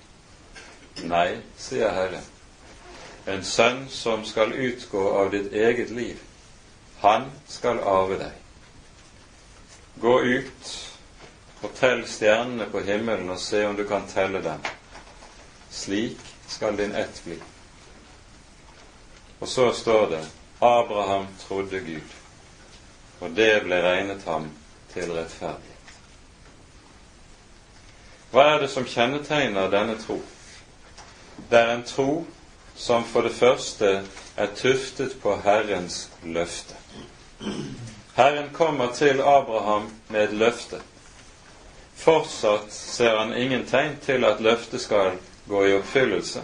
[1.04, 2.35] Nei, sier Herren.
[3.26, 6.20] En sønn som skal utgå av ditt eget liv,
[7.02, 8.36] han skal arve deg.
[10.02, 10.74] Gå ut
[11.64, 14.62] og tell stjernene på himmelen og se om du kan telle dem.
[15.74, 17.40] Slik skal din ett bli.
[19.40, 20.22] Og så står det
[20.60, 22.14] Abraham trodde Gud,
[23.20, 24.52] og det ble regnet ham
[24.94, 25.72] til rettferdighet.
[28.32, 30.22] Hva er det som kjennetegner denne tro?
[31.50, 32.26] Det er en tro
[32.76, 33.92] som for det første
[34.36, 36.76] er tuftet på Herrens løfte.
[38.16, 40.82] Herren kommer til Abraham med et løfte.
[41.96, 46.44] Fortsatt ser han ingen tegn til at løftet skal gå i oppfyllelse.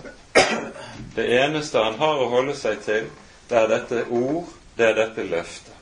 [1.15, 3.07] Det eneste han har å holde seg til,
[3.49, 5.75] det er dette ord, det er dette løftet.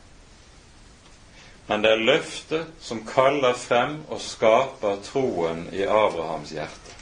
[1.69, 6.95] Men det er løftet som kaller frem og skaper troen i Abrahams hjerte.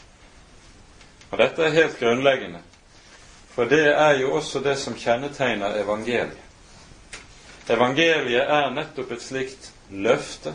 [1.31, 2.59] Og dette er helt grunnleggende,
[3.57, 6.43] for det er jo også det som kjennetegner evangeliet.
[7.73, 10.53] Evangeliet er nettopp et slikt løfte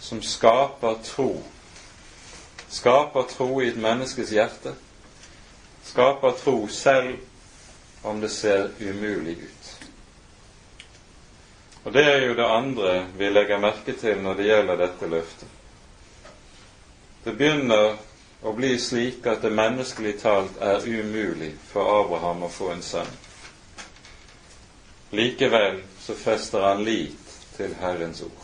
[0.00, 1.42] som skaper tro.
[2.72, 4.72] Skaper tro i et menneskes hjerte.
[5.84, 7.18] Skaper tro selv
[8.08, 9.70] om det ser umulig ut.
[11.84, 15.48] Og Det er jo det andre vi legger merke til når det gjelder dette løftet.
[17.24, 17.98] Det begynner
[18.44, 23.12] å bli slik at det menneskelig talt er umulig for Abraham å få en sønn.
[25.14, 28.42] Likevel så fester han lit til Herrens ord.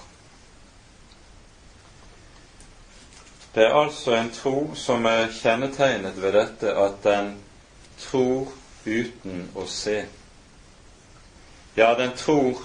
[3.54, 7.32] Det er altså en tro som er kjennetegnet ved dette at den
[7.98, 8.52] tror
[8.86, 10.04] uten å se.
[11.76, 12.62] Ja, den tror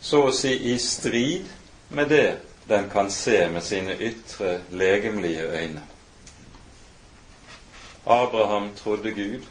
[0.00, 1.50] så å si i strid
[1.90, 5.82] med det den kan se med sine ytre, legemlige øyne.
[8.08, 9.44] Abraham trodde Gud,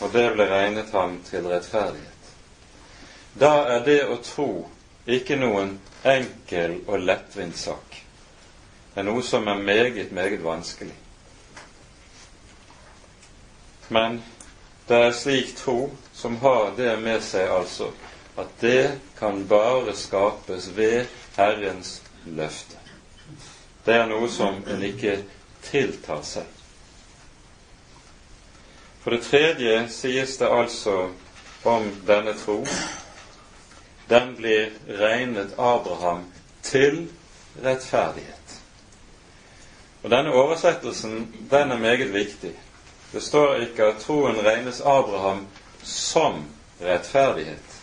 [0.00, 2.32] og det ble regnet ham til rettferdighet.
[3.38, 4.50] Da er det å tro
[5.06, 8.02] ikke noen enkel og lettvint sak.
[8.92, 10.94] Det er noe som er meget, meget vanskelig.
[13.88, 14.20] Men
[14.88, 17.90] det er slik tro som har det med seg altså
[18.38, 21.06] at det kan bare skapes ved
[21.36, 22.78] Herrens løfte.
[23.84, 25.16] Det er noe som en ikke
[25.66, 26.57] tiltar seg.
[29.08, 31.08] For det tredje sies det altså
[31.64, 32.58] om denne tro
[34.10, 34.66] den blir
[34.98, 36.26] regnet Abraham
[36.62, 37.06] til
[37.64, 38.52] rettferdighet.
[40.02, 42.52] Og Denne oversettelsen den er meget viktig.
[43.12, 45.46] Det står ikke at troen regnes Abraham
[45.82, 46.44] som
[46.80, 47.80] rettferdighet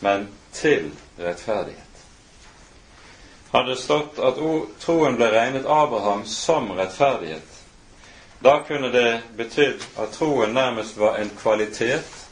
[0.00, 2.02] men til rettferdighet.
[3.54, 4.42] Hadde det stått at
[4.82, 7.55] troen ble regnet Abraham som rettferdighet,
[8.46, 12.26] da kunne det betydd at troen nærmest var en kvalitet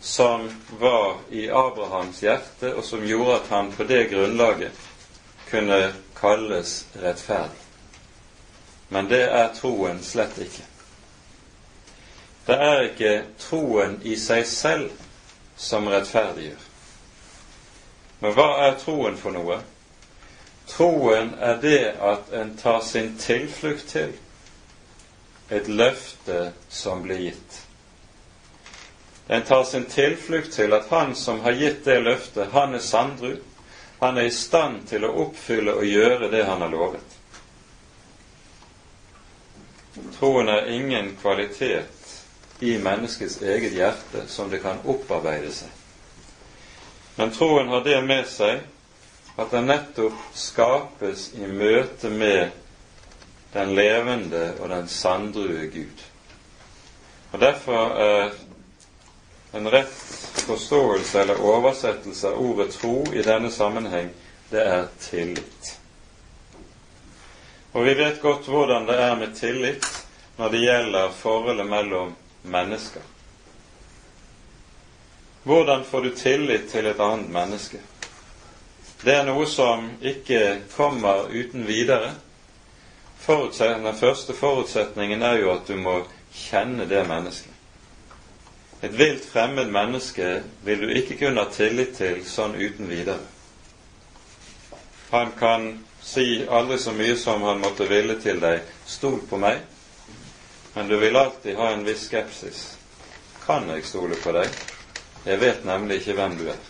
[0.00, 4.72] som var i Abrahams hjerte, og som gjorde at han på det grunnlaget
[5.50, 7.62] kunne kalles rettferdig.
[8.88, 10.66] Men det er troen slett ikke.
[12.46, 14.92] Det er ikke troen i seg selv
[15.56, 16.68] som rettferdiggjør.
[18.20, 19.62] Men hva er troen for noe?
[20.68, 24.12] Troen er det at en tar sin tilflukt til
[25.48, 27.60] et løfte som blir gitt.
[29.26, 33.36] En tar sin tilflukt til at han som har gitt det løftet, han er sandru.
[33.98, 37.16] Han er i stand til å oppfylle og gjøre det han har lovet.
[40.18, 41.96] Troen er ingen kvalitet
[42.60, 45.72] i menneskets eget hjerte som det kan opparbeide seg.
[47.16, 48.60] Men troen har det med seg
[49.40, 52.52] at den nettopp skapes i møte med
[53.56, 56.04] den levende og den sanndrue Gud.
[57.32, 58.30] Og Derfor er
[59.56, 59.96] en rett
[60.46, 64.12] forståelse eller oversettelse av ordet tro i denne sammenheng,
[64.50, 65.72] det er tillit.
[67.72, 69.88] Og vi vet godt hvordan det er med tillit
[70.36, 73.02] når det gjelder forholdet mellom mennesker.
[75.46, 77.80] Hvordan får du tillit til et annet menneske?
[79.04, 80.40] Det er noe som ikke
[80.72, 82.14] kommer uten videre.
[83.26, 85.96] Den første forutsetningen er jo at du må
[86.34, 87.52] kjenne det mennesket.
[88.86, 93.24] Et vilt fremmed menneske vil du ikke kunne ha tillit til sånn uten videre.
[95.10, 95.66] Han kan
[96.02, 99.64] si aldri så mye som han måtte ville til deg 'stol på meg',
[100.74, 102.76] men du vil alltid ha en viss skepsis.
[103.46, 104.48] Kan jeg stole på deg?
[105.24, 106.62] Jeg vet nemlig ikke hvem du er.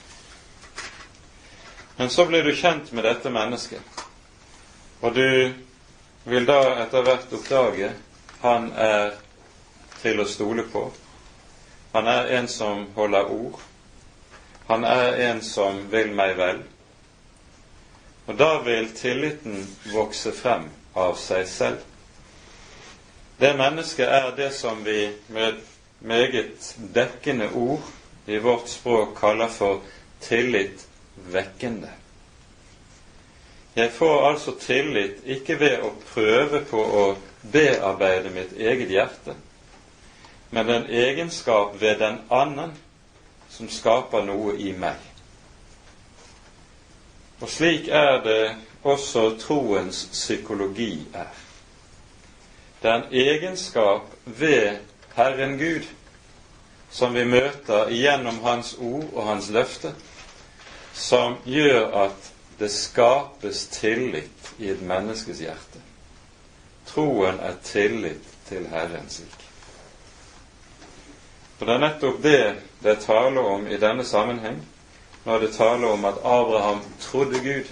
[1.99, 3.83] Men så blir du kjent med dette mennesket,
[5.01, 5.53] og du
[6.27, 7.93] vil da etter hvert oppdage
[8.43, 9.15] han er
[10.03, 10.89] til å stole på.
[11.95, 13.61] Han er en som holder ord.
[14.67, 16.65] Han er en som vil meg vel.
[18.27, 19.63] Og da vil tilliten
[19.93, 20.67] vokse frem
[20.99, 21.85] av seg selv.
[23.39, 25.63] Det mennesket er det som vi med
[26.01, 27.87] meget dekkende ord
[28.27, 29.85] i vårt språk kaller for
[30.21, 30.87] tillit
[31.31, 31.93] vekkende.
[33.77, 37.03] Jeg får altså tillit ikke ved å prøve på å
[37.53, 39.35] bearbeide mitt eget hjerte,
[40.51, 42.73] men en egenskap ved den annen
[43.53, 44.97] som skaper noe i meg.
[47.41, 48.55] Og slik er det
[48.87, 51.35] også troens psykologi er.
[52.81, 54.79] Det er en egenskap ved
[55.17, 55.85] Herren Gud
[56.91, 59.93] som vi møter gjennom Hans ord og Hans løfte,
[60.95, 65.83] som gjør at det skapes tillit i et menneskes hjerte.
[66.87, 69.43] Troen er tillit til Herren slik.
[71.59, 72.41] For det er nettopp det
[72.81, 74.61] det er tale om i denne sammenheng,
[75.25, 77.71] når det taler om at Abraham trodde Gud,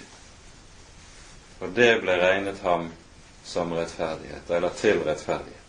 [1.59, 2.89] og det ble regnet ham
[3.45, 5.61] som rettferdighet, eller til rettferdighet.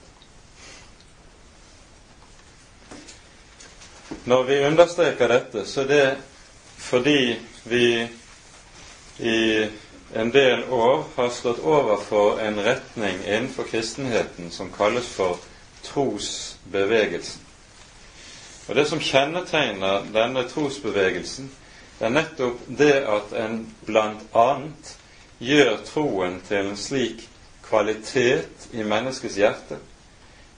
[4.27, 6.17] Når vi understreker dette, så er det
[6.77, 8.09] fordi vi
[9.19, 9.69] i
[10.15, 15.37] en del år har stått overfor en retning innenfor kristenheten som kalles for
[15.83, 17.43] trosbevegelsen.
[18.69, 21.51] Og Det som kjennetegner denne trosbevegelsen,
[22.01, 24.49] er nettopp det at en bl.a.
[25.39, 27.23] gjør troen til en slik
[27.67, 29.79] kvalitet i menneskets hjerte,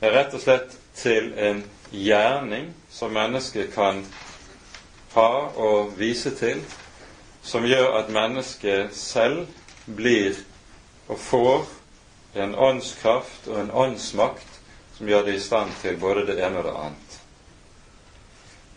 [0.00, 4.02] er rett og slett til en gjerning som mennesket kan
[5.14, 6.60] ha og vise til,
[7.48, 9.46] som gjør at mennesket selv
[9.96, 10.36] blir
[11.08, 11.64] og får
[12.36, 14.58] en åndskraft og en åndsmakt
[14.98, 17.16] som gjør det i stand til både det ene og det annet.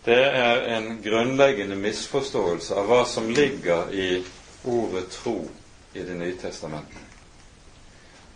[0.06, 4.24] Det er en grunnleggende misforståelse av hva som ligger i
[4.64, 5.42] ordet tro
[5.94, 7.02] i Det nye testamentet.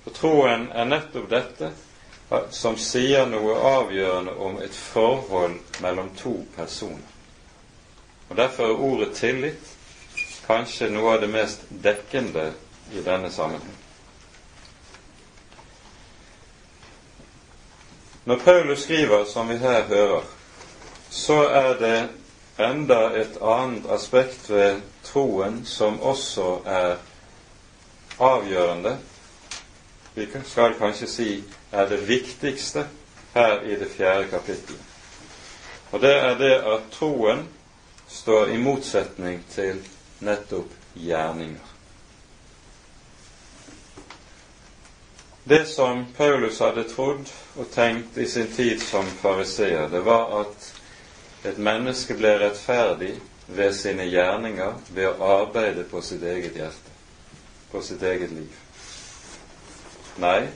[0.04, 1.70] For troen er nettopp dette
[2.52, 7.14] som sier noe avgjørende om et forhold mellom to personer.
[8.30, 9.75] Og Derfor er ordet tillit
[10.48, 12.52] kanskje noe av det mest dekkende
[12.94, 13.82] i denne sammenheng.
[18.26, 20.22] Når Paulus skriver, som vi her hører,
[21.10, 21.98] så er det
[22.60, 26.96] enda et annet aspekt ved troen som også er
[28.20, 28.98] avgjørende.
[30.16, 31.30] Vi skal kanskje si
[31.72, 32.88] er det viktigste
[33.34, 34.82] her i det fjerde kapittelet.
[35.92, 37.46] Og det er det at troen
[38.08, 39.84] står i motsetning til
[40.20, 41.60] nettopp gjerninger.
[45.44, 50.72] Det som Paulus hadde trodd og tenkt i sin tid som fariseer, det var at
[51.46, 53.12] et menneske ble rettferdig
[53.48, 56.96] ved sine gjerninger ved å arbeide på sitt eget hjerte,
[57.72, 58.58] på sitt eget liv.
[60.18, 60.48] Nei,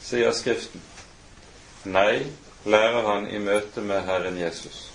[0.00, 0.80] sier Skriften.
[1.84, 2.24] Nei,
[2.64, 4.86] lærer han i møte med Herren Jesus.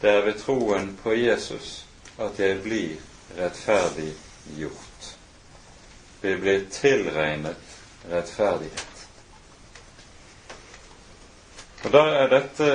[0.00, 1.80] Det er ved troen på Jesus
[2.20, 2.96] at jeg blir
[3.38, 4.12] rettferdig
[4.58, 5.16] gjort.
[6.20, 7.78] Vi blir tilregnet
[8.10, 8.86] rettferdighet.
[11.84, 12.66] Og Da er dette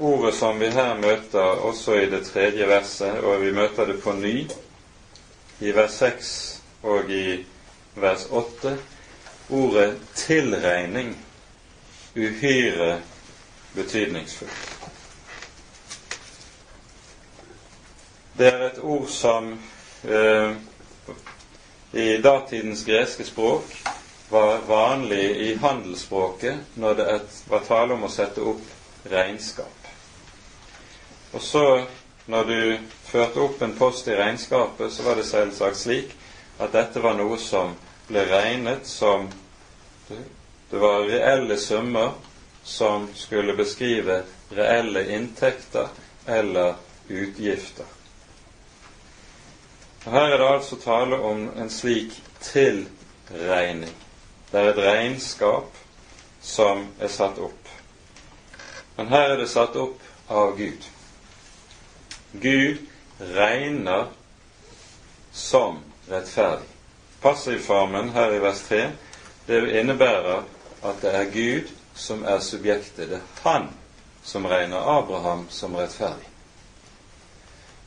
[0.00, 4.12] ordet som vi her møter også i det tredje verset, og vi møter det på
[4.12, 4.34] ny
[5.60, 6.34] i vers 6
[6.82, 7.44] og i
[7.96, 8.76] vers 8,
[9.48, 11.16] ordet tilregning
[12.16, 13.00] uhyre
[13.74, 14.79] betydningsfullt.
[18.38, 19.52] Det er et ord som
[20.04, 20.52] eh,
[21.92, 23.74] i datidens greske språk
[24.30, 27.06] var vanlig i handelsspråket når det
[27.50, 29.90] var tale om å sette opp regnskap.
[31.32, 31.64] Og så,
[32.30, 32.78] når du
[33.10, 36.14] førte opp en post i regnskapet, så var det selvsagt slik
[36.60, 37.74] at dette var noe som
[38.10, 39.30] ble regnet som
[40.70, 42.12] Det var reelle summer
[42.62, 44.22] som skulle beskrive
[44.54, 45.88] reelle inntekter
[46.26, 46.74] eller
[47.08, 47.86] utgifter.
[50.04, 53.94] Og Her er det altså tale om en slik tilregning.
[54.52, 55.76] Det er et regnskap
[56.40, 57.68] som er satt opp.
[58.96, 60.88] Men her er det satt opp av Gud.
[62.32, 62.80] Gud
[63.20, 64.08] regner
[65.32, 65.78] som
[66.08, 66.66] rettferdig.
[67.20, 68.82] Passivformen her i vers 3
[69.46, 70.42] det innebærer
[70.82, 73.10] at det er Gud som er subjektet.
[73.10, 73.68] Det er han
[74.22, 76.28] som regner Abraham som rettferdig.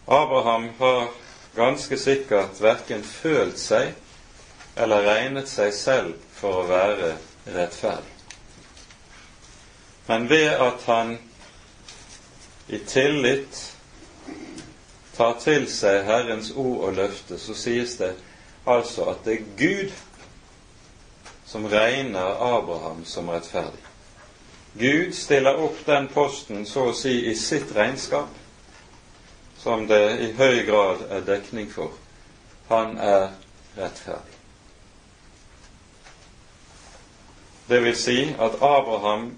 [0.08, 1.08] Abraham har
[1.56, 3.94] ganske sikkert verken følt seg
[4.76, 7.14] eller regnet seg selv for å være
[7.54, 8.10] rettferdig.
[10.08, 11.18] Men ved at han
[12.68, 13.60] i tillit
[15.16, 18.16] tar til seg Herrens ord og løfte, så sies det
[18.66, 19.94] altså at det er Gud
[21.46, 23.84] som regner Abraham som rettferdig.
[24.74, 28.32] Gud stiller opp den posten så å si i sitt regnskap,
[29.64, 31.92] som det i høy grad er dekning for.
[32.68, 33.30] Han er
[33.78, 34.36] rettferdig.
[37.70, 39.38] Det vil si at Abraham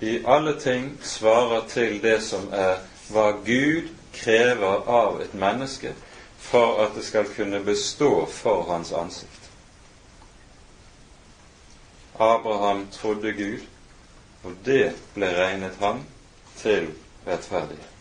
[0.00, 5.94] i alle ting svarer til det som er hva Gud krever av et menneske
[6.38, 9.50] for at det skal kunne bestå for hans ansikt.
[12.18, 13.60] Abraham trodde Gud,
[14.44, 16.04] og det ble regnet han
[16.56, 16.90] til
[17.26, 17.97] rettferdighet.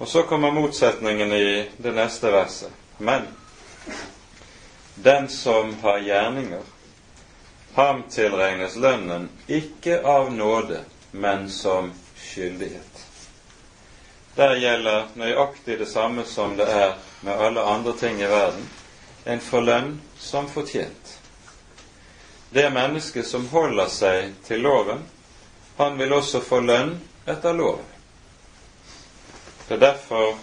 [0.00, 2.72] Og så kommer motsetningen i det neste verset.
[2.98, 3.26] Men
[4.94, 6.62] den som har gjerninger,
[7.74, 10.80] ham tilregnes lønnen ikke av nåde,
[11.10, 13.04] men som skyldighet.
[14.36, 18.68] Der gjelder nøyaktig det samme som det er med alle andre ting i verden
[19.24, 21.18] en får lønn som fortjent.
[22.50, 25.04] Det mennesket som holder seg til loven,
[25.76, 26.96] han vil også få lønn
[27.28, 27.89] etter loven.
[29.70, 30.34] Det er derfor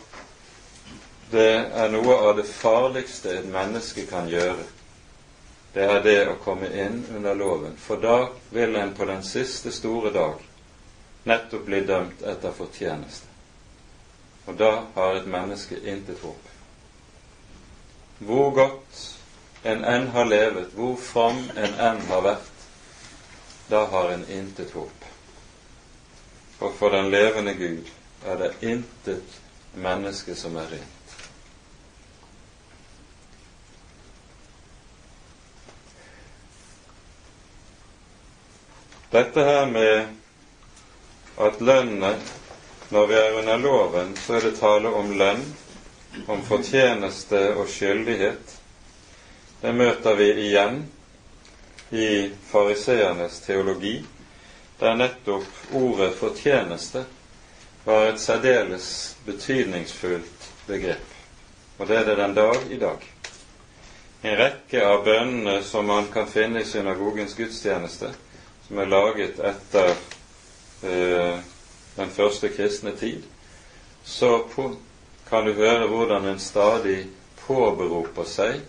[1.31, 4.63] det er noe av det farligste et menneske kan gjøre.
[5.73, 9.73] Det er det å komme inn under loven, for da vil en på den siste
[9.75, 10.45] store dag
[11.27, 13.27] nettopp bli dømt etter fortjeneste.
[14.47, 16.47] Og da har et menneske intet håp.
[18.23, 19.03] Hvor godt
[19.67, 22.65] en enn har levet, hvor fram en enn har vært,
[23.67, 25.11] da har en intet håp.
[26.63, 29.39] Og for den levende Gud er det intet
[29.73, 30.93] menneske som er rent.
[39.11, 40.07] Dette her med
[41.37, 42.17] at lønnene
[42.89, 45.41] Når vi er under loven, så er det tale om lønn,
[46.31, 48.53] om fortjeneste og skyldighet.
[49.59, 50.77] Det møter vi igjen
[51.91, 53.97] i fariseernes teologi,
[54.79, 57.03] der nettopp ordet fortjeneste
[57.87, 61.13] var et særdeles betydningsfullt begrep.
[61.79, 63.03] Og det er det den dag i dag.
[64.23, 68.09] En rekke av bønnene som man kan finne i synagogens gudstjeneste,
[68.67, 69.93] som er laget etter
[70.83, 71.39] eh,
[71.95, 73.23] den første kristne tid,
[74.03, 74.73] så på,
[75.29, 77.05] kan du høre hvordan en stadig
[77.45, 78.59] påberoper seg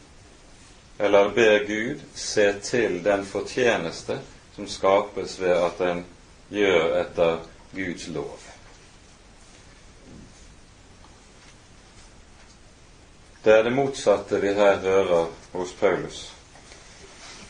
[0.98, 4.20] eller ber Gud se til den fortjeneste
[4.54, 6.04] som skapes ved at en
[6.50, 7.42] gjør etter
[7.74, 8.47] Guds lov.
[13.42, 16.22] Det er det motsatte vi her hører hos Paulus.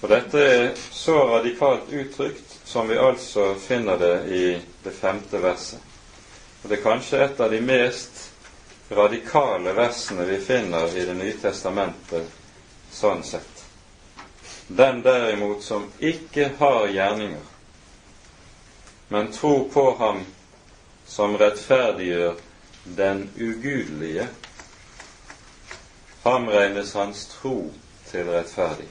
[0.01, 4.43] Og dette er så radikalt uttrykt som vi altså finner det i
[4.85, 5.81] det femte verset.
[6.63, 8.29] Og det er kanskje et av de mest
[8.91, 12.31] radikale versene vi finner i Det nye testamentet
[12.93, 13.65] sånn sett.
[14.69, 17.47] Den derimot som ikke har gjerninger,
[19.09, 20.21] men tror på ham
[21.07, 22.37] som rettferdiggjør
[22.85, 24.29] den ugudelige,
[26.23, 27.71] ham regnes hans tro
[28.11, 28.89] til rettferdig.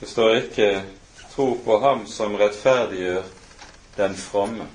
[0.00, 0.84] Det står ikke
[1.34, 3.22] 'tro på ham som rettferdiggjør
[3.96, 4.68] den fromme'.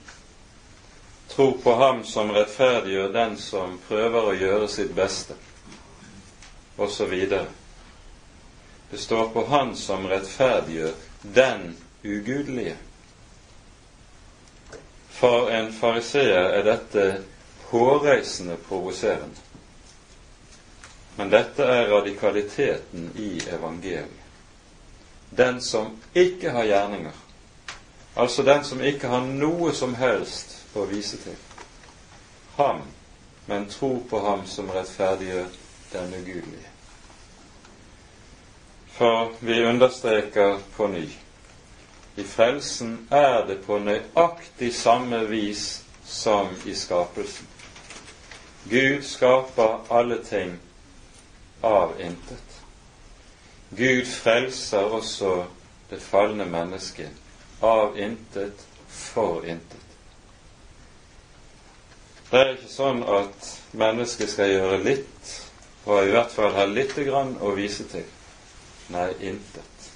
[1.29, 5.35] Tro på ham som rettferdiggjør den som prøver å gjøre sitt beste
[6.77, 7.29] osv.
[8.91, 10.91] Det står på Han som rettferdiggjør
[11.21, 12.75] den ugudelige.
[15.09, 17.05] For en fariseer er dette
[17.69, 19.35] hårreisende provoserende.
[21.15, 24.15] Men dette er radikaliteten i evangeliet.
[25.29, 27.11] Den som ikke har gjerninger,
[28.15, 31.35] altså den som ikke har noe som helst å vise til,
[32.57, 32.81] ham,
[33.45, 35.47] men tro på ham som rettferdiggjør
[35.93, 36.71] den ugudelige.
[38.97, 41.05] For vi understreker på ny
[42.19, 47.47] i frelsen er det på nøyaktig samme vis som i skapelsen.
[48.69, 50.57] Gud skaper alle ting
[51.61, 52.61] av intet.
[53.69, 55.45] Gud frelser også
[55.89, 59.85] det falne mennesket av intet for intet.
[62.29, 65.31] Det er ikke sånn at mennesket skal gjøre litt,
[65.89, 68.05] og i hvert fall ha lite grann å vise til.
[68.93, 69.89] Nei, intet.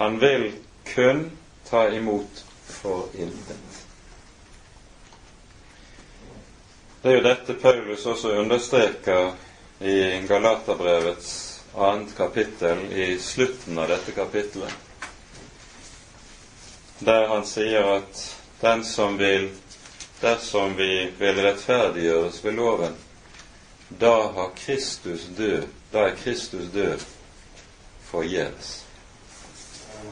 [0.00, 0.48] Han vil
[0.94, 1.28] kun
[1.68, 3.71] ta imot for intet.
[7.02, 9.32] Det er jo dette Paulus også understreker
[9.80, 11.32] i Galaterbrevets
[11.74, 14.70] annet kapittel, i slutten av dette kapittelet,
[17.02, 18.22] der han sier at
[18.60, 19.48] den som vil
[20.22, 22.94] dersom vi vil rettferdiggjøres ved loven,
[23.98, 27.02] da har Kristus død, da er Kristus død
[28.12, 28.70] forgjeves.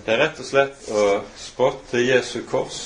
[0.05, 1.07] Det er rett og slett å
[1.39, 2.83] spotte Jesu kors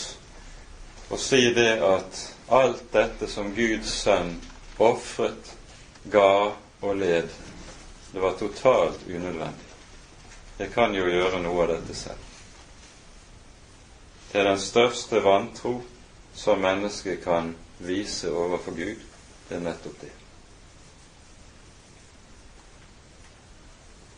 [1.08, 4.34] og si det at alt dette som Guds sønn
[4.78, 5.54] ofret,
[6.04, 6.52] ga
[6.84, 7.28] og led,
[8.12, 9.70] det var totalt unødvendig.
[10.58, 12.20] Jeg kan jo gjøre noe av dette selv.
[14.32, 15.80] Det er den største vantro
[16.34, 19.00] som mennesket kan vise overfor Gud.
[19.48, 20.12] Det er nettopp det.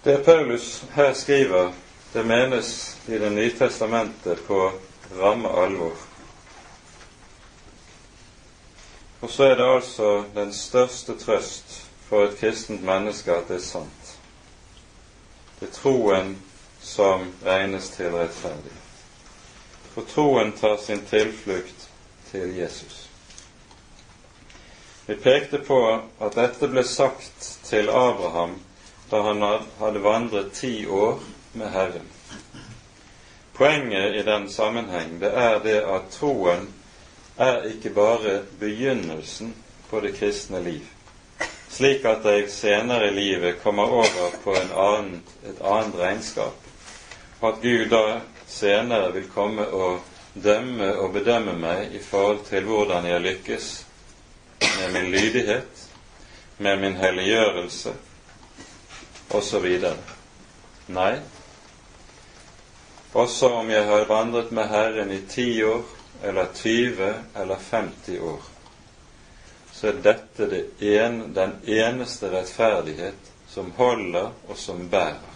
[0.07, 1.73] Det Paulus her skriver,
[2.13, 4.73] det menes i Det nye testamentet på
[5.19, 6.06] ramme alvor.
[9.27, 11.73] Og så er det altså den største trøst
[12.07, 14.11] for et kristent menneske at det er sant.
[15.59, 16.37] Det er troen
[16.79, 18.77] som regnes til rettferdig.
[19.97, 21.89] For troen tar sin tilflukt
[22.31, 23.09] til Jesus.
[25.11, 25.83] Vi pekte på
[26.21, 28.55] at dette ble sagt til Abraham
[29.11, 29.43] da han
[29.83, 31.19] hadde vandret ti år
[31.53, 32.07] med Herren.
[33.59, 36.76] Poenget i den sammenheng det er det at troen
[37.37, 39.55] er ikke bare begynnelsen
[39.91, 40.85] på det kristne liv,
[41.69, 46.57] slik at jeg senere i livet kommer over på annen, et annet regnskap,
[47.41, 50.01] og at Gud da senere vil komme og
[50.35, 53.71] dømme og bedømme meg i forhold til hvordan jeg lykkes
[54.61, 55.87] med min lydighet,
[56.59, 57.93] med min helliggjørelse
[59.37, 59.67] osv.
[60.89, 61.15] Nei,
[63.13, 68.41] også om jeg har vandret med Herren i ti år eller 20 eller 50 år,
[69.73, 75.35] så er dette det en, den eneste rettferdighet som holder og som bærer.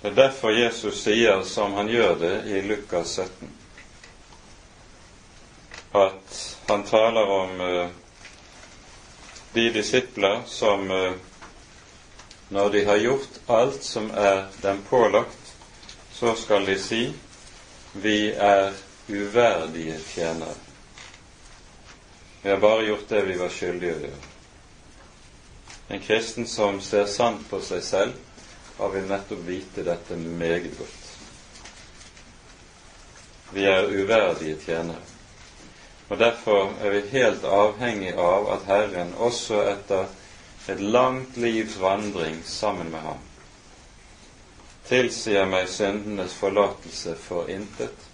[0.00, 3.52] Det er derfor Jesus sier som han gjør det i Lukas 17,
[5.96, 7.88] at han taler om uh,
[9.52, 11.12] de disipler som uh,
[12.48, 15.54] når de har gjort alt som er dem pålagt,
[16.12, 17.00] så skal de si
[18.02, 18.72] vi er
[19.08, 20.54] uverdige tjenere.
[22.42, 24.32] Vi har bare gjort det vi var skyldige å gjøre.
[25.88, 28.14] En kristen som ser sant på seg selv,
[28.76, 31.04] har vi nettopp vite dette meget godt.
[33.54, 35.02] Vi er uverdige tjenere.
[36.08, 40.06] Og Derfor er vi helt avhengig av at Herren også etter
[40.68, 43.25] et langt livs vandring sammen med ham
[44.88, 48.06] tilsier meg syndenes forlatelse for intet,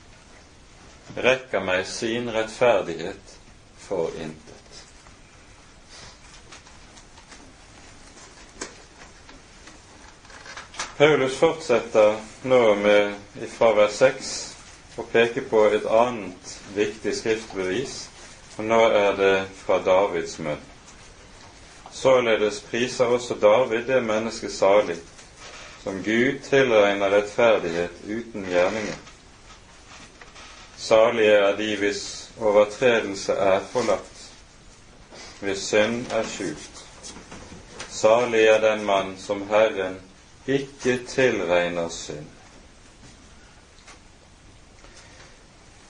[1.17, 3.37] rekker meg sin rettferdighet
[3.83, 4.63] for intet.
[10.97, 13.15] Paulus fortsetter nå med,
[13.57, 14.33] fra vers 6
[15.01, 17.95] å peke på et annet viktig skriftbevis,
[18.59, 19.33] og nå er det
[19.65, 20.61] fra Davids munn.
[21.93, 24.97] Således priser også David det mennesket salig,
[25.83, 28.95] som Gud tilregner rettferdighet uten gjerninger.
[30.77, 34.23] Salige er de hvis overtredelse er forlatt,
[35.41, 36.85] hvis synd er skjult.
[37.91, 39.99] Salig er den mann som Herren
[40.47, 42.31] ikke tilregner synd.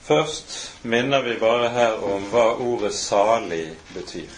[0.03, 4.29] Først minner vi bare her om hva ordet 'salig' betyr.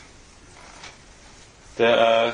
[1.78, 2.32] Det er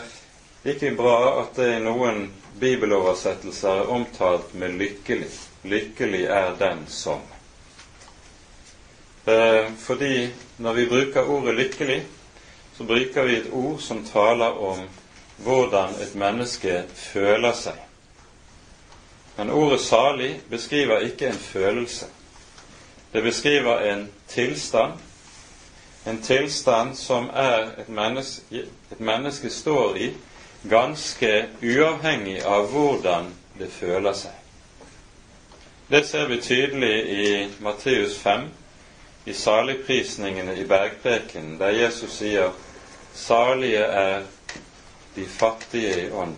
[0.65, 2.27] ikke bra at det i noen
[2.61, 5.39] bibeloversettelser er omtalt med 'lykkelig'.
[5.63, 7.21] Lykkelig er den som.
[9.25, 12.03] Eh, fordi når vi bruker ordet 'lykkelig',
[12.77, 14.79] så bruker vi et ord som taler om
[15.37, 17.77] hvordan et menneske føler seg.
[19.37, 22.05] Men ordet 'salig' beskriver ikke en følelse.
[23.13, 24.93] Det beskriver en tilstand,
[26.07, 27.29] en tilstand som
[27.77, 30.13] et menneske, et menneske står i
[30.63, 34.37] ganske uavhengig av hvordan det føler seg.
[35.91, 38.45] Det ser vi tydelig i Matteus 5,
[39.25, 42.51] i saligprisningene i bergprekenen, der Jesus sier
[43.13, 44.23] 'Salige er
[45.15, 46.37] de fattige i ånden.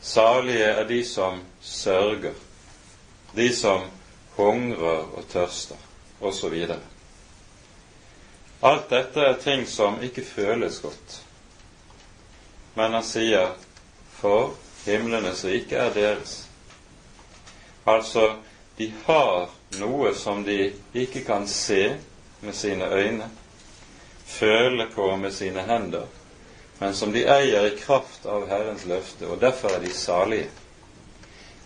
[0.00, 2.34] Salige er de som sørger,
[3.36, 3.80] de som
[4.36, 5.76] hungrer og tørster,
[6.20, 6.66] osv.
[8.62, 11.22] Alt dette er ting som ikke føles godt.
[12.74, 13.54] Men han sier,
[14.10, 14.50] for
[14.84, 16.48] himlenes rike er deres.
[17.84, 18.34] Altså,
[18.76, 19.48] de har
[19.78, 21.96] noe som de ikke kan se
[22.40, 23.28] med sine øyne,
[24.26, 26.06] føle på med sine hender,
[26.78, 30.50] men som de eier i kraft av Herrens løfte, og derfor er de salige.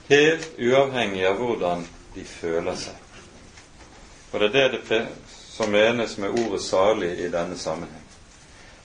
[0.09, 2.95] Helt uavhengig av hvordan de føler seg.
[4.33, 8.05] Og det er det som menes med ordet salig i denne sammenheng.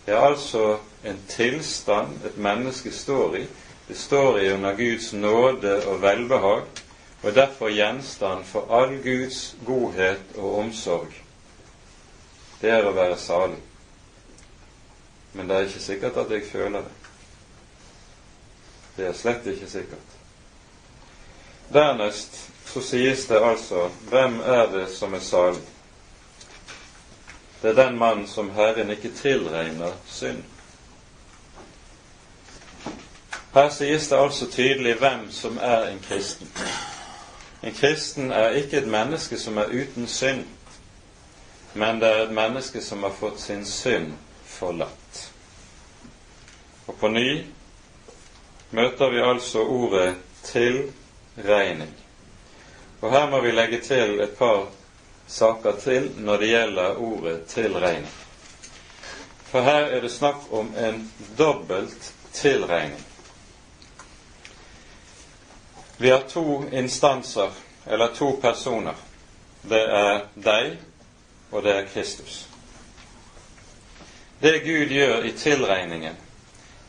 [0.05, 3.47] Det er altså en tilstand et menneske står i.
[3.87, 6.63] Det står i under Guds nåde og velbehag,
[7.21, 11.13] og er derfor gjenstand for all Guds godhet og omsorg.
[12.61, 13.59] Det er å være salig.
[15.33, 16.95] Men det er ikke sikkert at jeg føler det.
[18.97, 20.17] Det er slett ikke sikkert.
[21.73, 22.37] Dernest
[22.69, 25.63] så sies det altså hvem er det som er salig?
[27.61, 30.43] Det er den mann som Herren ikke tilregner synd.
[33.53, 36.47] Her sies det altså tydelig hvem som er en kristen.
[37.63, 40.45] En kristen er ikke et menneske som er uten synd,
[41.73, 45.21] men det er et menneske som har fått sin synd forlatt.
[46.87, 47.45] Og på ny
[48.71, 51.93] møter vi altså ordet tilregning.
[53.01, 54.65] Og her må vi legge til et par
[55.27, 58.11] saker til når det gjelder ordet tilregning.
[59.45, 63.12] For her er det snakk om en dobbelt tilregning.
[66.03, 67.49] Vi har to instanser,
[67.85, 68.93] eller to personer.
[69.61, 70.73] Det er deg,
[71.51, 72.41] og det er Kristus.
[74.41, 76.17] Det Gud gjør i tilregningen,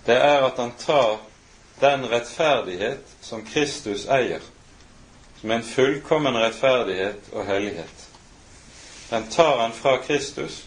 [0.06, 1.20] det er at han tar
[1.78, 4.42] den rettferdighet som Kristus eier,
[5.38, 8.08] som en fullkommen rettferdighet og hellighet.
[9.12, 10.64] Den tar han fra Kristus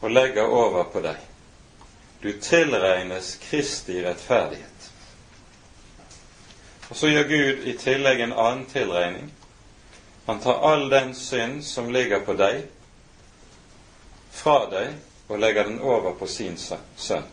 [0.00, 1.18] og legger over på deg.
[2.22, 4.75] Du tilregnes Kristi rettferdighet.
[6.88, 9.30] Og så gjør Gud i tillegg en annen tilregning.
[10.26, 12.64] Han tar all den synd som ligger på deg,
[14.30, 14.94] fra deg,
[15.28, 17.26] og legger den over på sin sønn.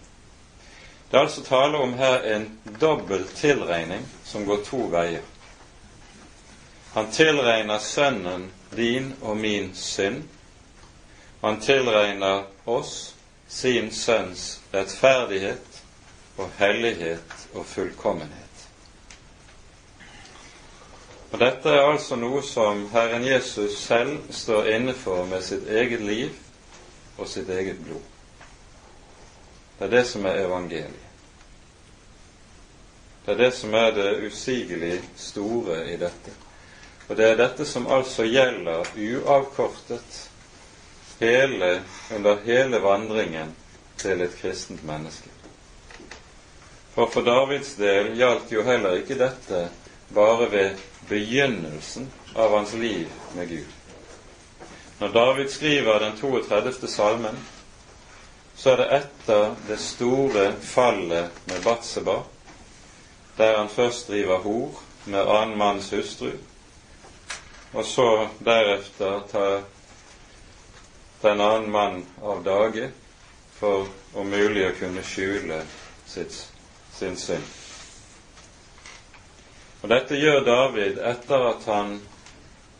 [1.09, 2.47] Det er altså tale om her en
[2.81, 5.21] dobbel tilregning som går to veier.
[6.93, 10.23] Han tilregner sønnen din og min synd.
[11.41, 13.13] Han tilregner oss
[13.47, 15.81] sin sønns rettferdighet
[16.37, 18.42] og hellighet og fullkommenhet.
[21.33, 26.03] Og Dette er altså noe som Herren Jesus selv står inne for med sitt eget
[26.05, 26.29] liv
[27.17, 28.03] og sitt eget blod.
[29.79, 31.09] Det er det som er evangeliet.
[33.25, 36.37] Det er det som er det usigelig store i dette.
[37.07, 40.21] Og det er dette som altså gjelder uavkortet
[41.19, 41.81] hele,
[42.15, 43.55] under hele vandringen
[43.97, 45.33] til et kristent menneske.
[46.93, 49.69] For for Davids del gjaldt jo heller ikke dette
[50.13, 50.77] bare ved
[51.09, 53.67] begynnelsen av hans liv med Gud.
[54.99, 56.87] Når David skriver den 32.
[56.87, 57.39] salmen,
[58.55, 62.19] så er det etter det store fallet med Batseba,
[63.37, 66.31] der han først driver hor med annen manns hustru,
[67.73, 69.63] og så deretter tar
[71.21, 72.91] den annen mann av dage
[73.57, 75.63] for om mulig å kunne skjule
[76.05, 76.35] sitt,
[76.93, 77.62] sin synd.
[79.83, 81.97] Og Dette gjør David etter at han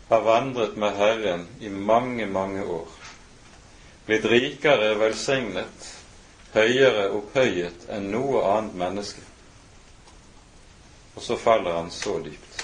[0.08, 2.88] har vandret med Herren i mange, mange år,
[4.08, 5.90] blitt rikere velsignet,
[6.54, 9.24] høyere opphøyet enn noe annet menneske.
[11.18, 12.64] Og så faller han så dypt.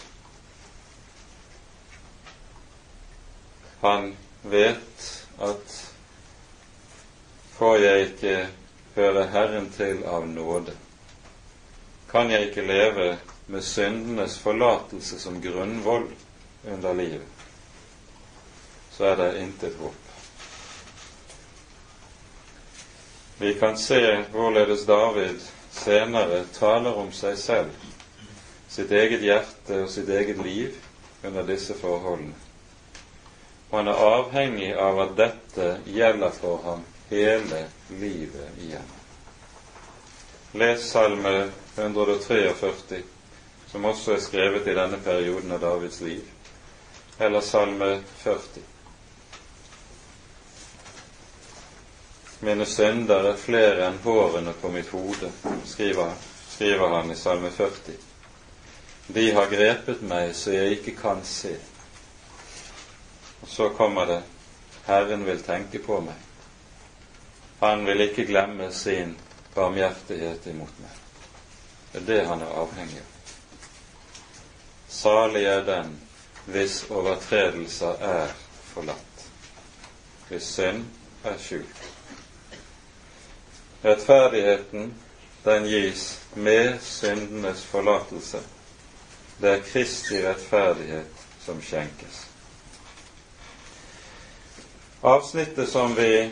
[3.81, 4.13] Han
[4.53, 5.09] vet
[5.49, 5.75] at
[7.57, 8.37] får jeg ikke
[8.95, 10.77] høre Herren til av nåde,
[12.07, 13.09] kan jeg ikke leve
[13.49, 16.05] med syndenes forlatelse som grunnvoll
[16.67, 17.45] under livet,
[18.91, 20.05] så er det intet håp.
[23.39, 25.39] Vi kan se hvorledes David
[25.71, 27.89] senere taler om seg selv,
[28.69, 30.75] sitt eget hjerte og sitt eget liv
[31.23, 32.35] under disse forholdene.
[33.71, 38.95] Han er avhengig av at dette gjelder for ham hele livet igjen.
[40.57, 43.03] Les Salme 143,
[43.71, 46.25] som også er skrevet i denne perioden av Davids liv,
[47.19, 48.63] eller Salme 40.
[52.39, 55.29] Mine synder er flere enn hårene på mitt hode,
[55.67, 56.13] skriver,
[56.49, 57.97] skriver han i Salme 40.
[59.09, 61.55] De har grepet meg så jeg ikke kan se.
[63.41, 64.19] Og så kommer det
[64.87, 66.15] Herren vil tenke på meg.
[67.59, 69.17] Han vil ikke glemme sin
[69.53, 70.99] barmhjertighet imot meg.
[71.91, 73.18] Det er det han er avhengig av.
[74.89, 75.97] Salig er den
[76.49, 78.31] hvis overtredelser er
[78.73, 79.25] forlatt.
[80.29, 80.85] hvis synd
[81.23, 81.83] er skjult.
[83.83, 84.93] Rettferdigheten,
[85.45, 88.41] den gis med syndenes forlatelse.
[89.41, 92.25] Det er Kristi rettferdighet som skjenkes.
[95.01, 96.29] Avsnittet som vi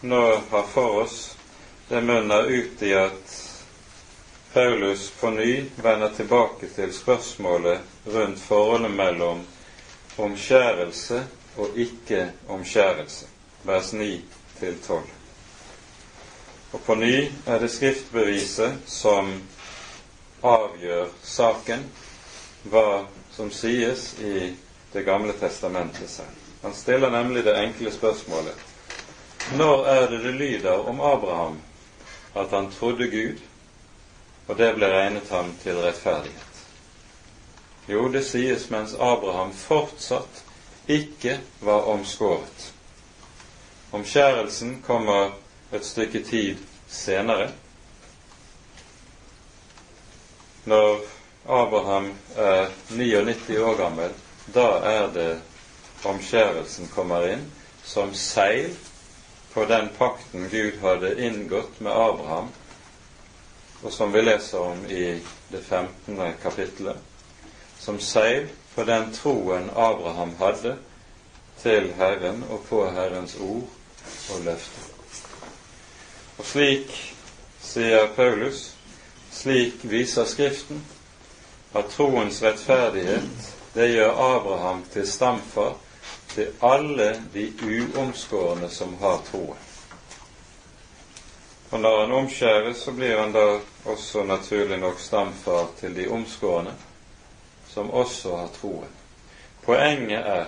[0.00, 1.36] nå har for oss,
[1.88, 3.49] det munner ut i at
[4.52, 9.44] Paulus på ny vender tilbake til spørsmålet rundt forholdet mellom
[10.18, 11.20] omskjærelse
[11.56, 13.26] og ikke-omskjærelse,
[13.64, 14.24] vers 9
[14.86, 15.02] 12.
[16.72, 19.30] Og på ny er det skriftbeviset som
[20.42, 21.86] avgjør saken,
[22.64, 23.04] hva
[23.36, 24.50] som sies i
[24.92, 26.34] Det gamle testamentet selv.
[26.62, 28.54] Han stiller nemlig det enkle spørsmålet
[29.56, 31.60] Når er det det lyder om Abraham
[32.34, 33.38] at han trodde Gud,
[34.50, 36.62] og det ble regnet ham til rettferdighet.
[37.86, 40.40] Jo, det sies mens Abraham fortsatt
[40.90, 42.64] ikke var omskåret.
[43.94, 45.36] Omskjærelsen kommer
[45.72, 46.58] et stykke tid
[46.90, 47.52] senere.
[50.66, 50.98] Når
[51.46, 54.14] Abraham er 99 år gammel,
[54.54, 55.30] da er det
[56.10, 57.46] omskjærelsen kommer inn
[57.86, 58.74] som seil
[59.54, 62.50] på den pakten Gud hadde inngått med Abraham
[63.82, 66.18] og som vi leser om i det 15.
[66.42, 66.96] kapittelet,
[67.78, 70.76] som seil for den troen Abraham hadde
[71.62, 73.68] til Herren og på Herrens ord
[74.34, 74.84] og løfte.
[76.38, 76.92] Og slik,
[77.60, 78.70] sier Paulus,
[79.32, 80.80] slik viser Skriften
[81.76, 85.76] at troens rettferdighet, det gjør Abraham til stamfar
[86.34, 89.69] til alle de uomskårne som har troen.
[91.70, 93.44] Og når han omskjæres, så blir han da
[93.84, 96.74] også naturlig nok stamfar til de omskårne,
[97.68, 98.90] som også har troen.
[99.62, 100.44] Poenget er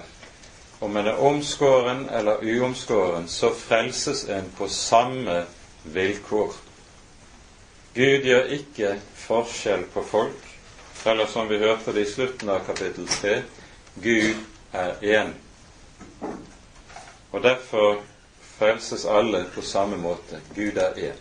[0.83, 5.45] om en er omskåren eller uomskåren, så frelses en på samme
[5.85, 6.55] vilkår.
[7.95, 10.49] Gud gjør ikke forskjell på folk,
[11.07, 13.43] eller som vi hørte det i slutten av kapittel 3,
[14.03, 14.43] Gud
[14.73, 15.31] er én.
[17.33, 18.01] Og derfor
[18.63, 20.39] frelses alle på samme måte.
[20.55, 21.21] Gud er én.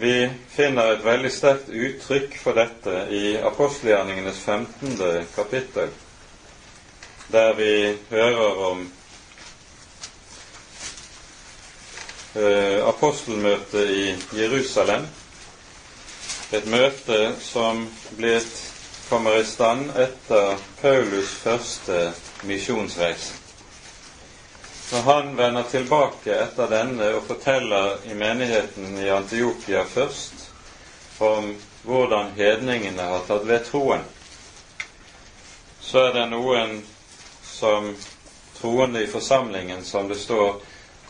[0.00, 5.26] Vi finner et veldig sterkt uttrykk for dette i apostelgjerningenes 15.
[5.34, 5.90] kapittel,
[7.28, 7.74] der vi
[8.08, 8.80] hører om
[12.34, 14.06] eh, apostelmøtet i
[14.40, 15.04] Jerusalem.
[16.56, 17.84] Et møte som
[18.16, 18.56] blitt,
[19.10, 22.00] kommer i stand etter Paulus' første
[22.48, 23.39] misjonsreise.
[24.92, 30.48] Når han vender tilbake etter denne og forteller i menigheten i Antiokia først
[31.22, 31.52] om
[31.84, 34.02] hvordan hedningene har tatt ved troen,
[35.80, 36.80] så er det noen
[37.46, 37.92] som
[38.58, 40.58] troende i forsamlingen, som det står,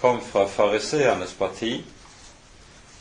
[0.01, 1.83] kom fra fariseernes parti.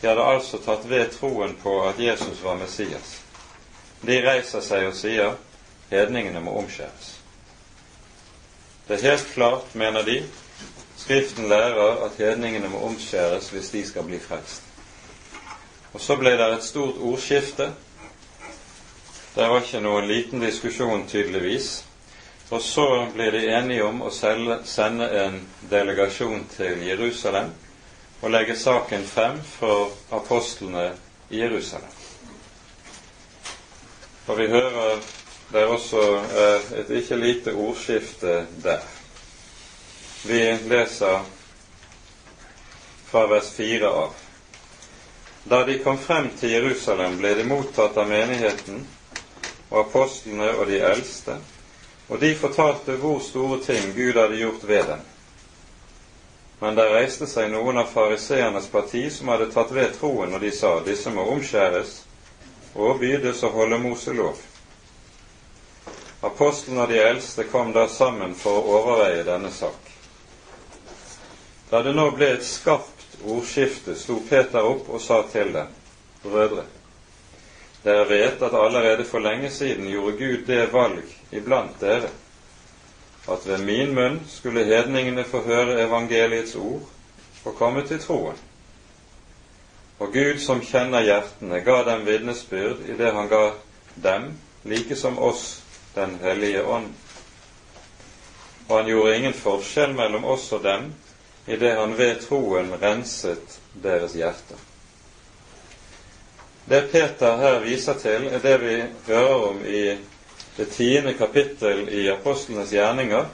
[0.01, 3.17] De hadde altså tatt ved troen på at Jesus var Messias.
[4.01, 5.35] De reiser seg og sier
[5.91, 7.15] hedningene må omskjæres.
[8.87, 10.21] Det er helt klart, mener de,
[10.99, 14.61] Skriften lærer at hedningene må omskjæres hvis de skal bli frelst.
[15.93, 17.71] Og så ble det et stort ordskifte.
[19.35, 21.69] Det var ikke noen liten diskusjon, tydeligvis.
[22.51, 25.39] Og så ble de enige om å sende en
[25.71, 27.51] delegasjon til Jerusalem
[28.21, 30.89] og legge saken frem for apostlene
[31.29, 31.95] i Jerusalem.
[34.27, 34.99] Og vi hører
[35.49, 36.01] det er også
[36.77, 38.83] et ikke lite ordskifte der.
[40.23, 41.19] Vi leser
[43.05, 44.09] fra vers 4 av.
[45.43, 48.83] Da de kom frem til Jerusalem, ble de mottatt av menigheten
[49.69, 51.37] og apostlene og de eldste,
[52.09, 55.07] og de fortalte hvor store ting Gud hadde gjort ved dem.
[56.59, 60.51] Men der reiste seg noen av fariseernes parti som hadde tatt ved troen, og de
[60.51, 62.01] sa disse må omskjæres
[62.75, 64.41] og bydes å holde Moselov.
[66.27, 69.88] Apostlene og de eldste kom da sammen for å overveie denne sak.
[71.69, 75.69] Da det nå ble et skarpt ordskifte, sto Peter opp og sa til dem,
[76.23, 76.65] brødre,
[77.83, 82.09] dere vet at allerede for lenge siden gjorde Gud det valg iblant dere,
[83.29, 86.87] at ved min munn skulle hedningene få høre evangeliets ord
[87.45, 88.37] og komme til troen.
[89.99, 93.51] Og Gud som kjenner hjertene, ga dem vitnesbyrd i det han ga
[93.95, 94.31] dem,
[94.63, 95.63] like som oss,
[95.95, 96.93] Den hellige ånd.
[98.69, 100.91] Og han gjorde ingen forskjell mellom oss og dem,
[101.47, 104.65] idet han ved troen renset deres hjerter.
[106.69, 108.75] Det Peter her viser til, er det vi
[109.07, 109.97] hører om i
[110.57, 113.25] det tiende kapittel i apostlenes gjerninger,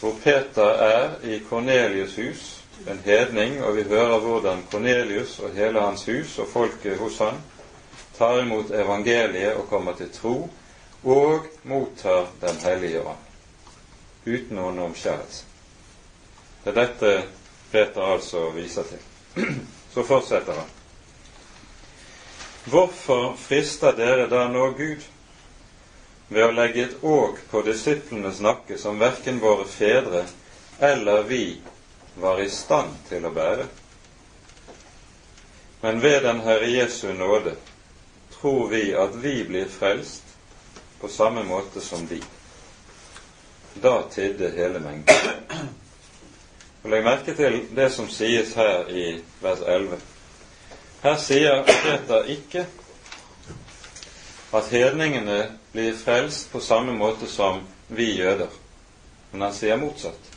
[0.00, 5.80] hvor Peter er i Kornelius' hus, en hedning, og vi hører hvordan Kornelius og hele
[5.80, 7.40] hans hus og folket hos han
[8.18, 10.50] tar imot evangeliet og kommer til tro
[11.04, 13.26] og mottar Den hellige ånd,
[14.26, 15.44] uten noen omskjærelse.
[16.64, 17.12] Det er dette
[17.70, 18.98] Peter altså viser til.
[19.94, 20.68] Så fortsetter han.
[22.68, 25.04] Hvorfor frister dere da nå Gud
[26.28, 30.26] ved å legge et åk på disiplenes nakke som verken våre fedre
[30.78, 31.42] eller vi
[32.20, 33.64] var i stand til å bære?
[35.80, 37.56] Men ved den Herre Jesu nåde
[38.36, 40.36] tror vi at vi blir frelst
[41.00, 42.20] på samme måte som de.
[43.82, 45.78] Da tidde hele mengden.
[46.82, 49.06] Og Legg merke til det som sies her i
[49.42, 50.00] vers 11.
[51.02, 52.66] Her sier Peter ikke
[54.54, 55.40] at hedningene
[55.72, 58.50] blir frelst på samme måte som vi jøder,
[59.32, 60.36] men han sier motsatt.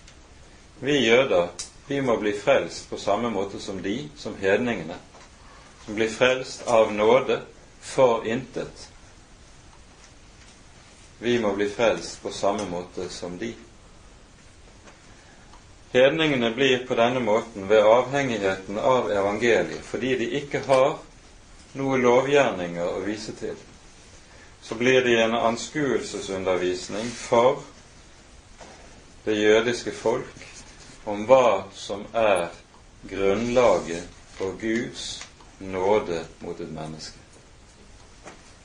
[0.82, 1.48] Vi jøder
[1.92, 4.96] vi må bli frelst på samme måte som de, som hedningene,
[5.86, 7.42] som blir frelst av nåde
[7.82, 8.86] for intet.
[11.20, 13.52] Vi må bli frelst på samme måte som de.
[15.92, 20.94] Hedningene blir på denne måten ved avhengigheten av evangeliet, fordi de ikke har
[21.76, 23.58] noe lovgjerninger å vise til.
[24.62, 27.64] Så blir de en anskuelsesundervisning for
[29.26, 30.48] det jødiske folk
[31.12, 32.48] om hva som er
[33.12, 35.28] grunnlaget for Guds
[35.60, 37.18] nåde mot et menneske.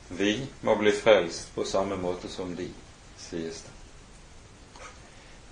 [0.08, 2.68] Vi må bli frelst på samme måte som de,
[3.18, 3.75] sies det.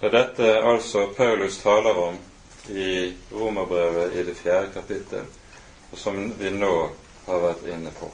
[0.04, 2.16] Det er dette altså Paulus taler om
[2.68, 5.22] i Romerbrevet i det fjerde kapittel,
[5.92, 6.72] og som vi nå
[7.24, 8.10] har vært inne på.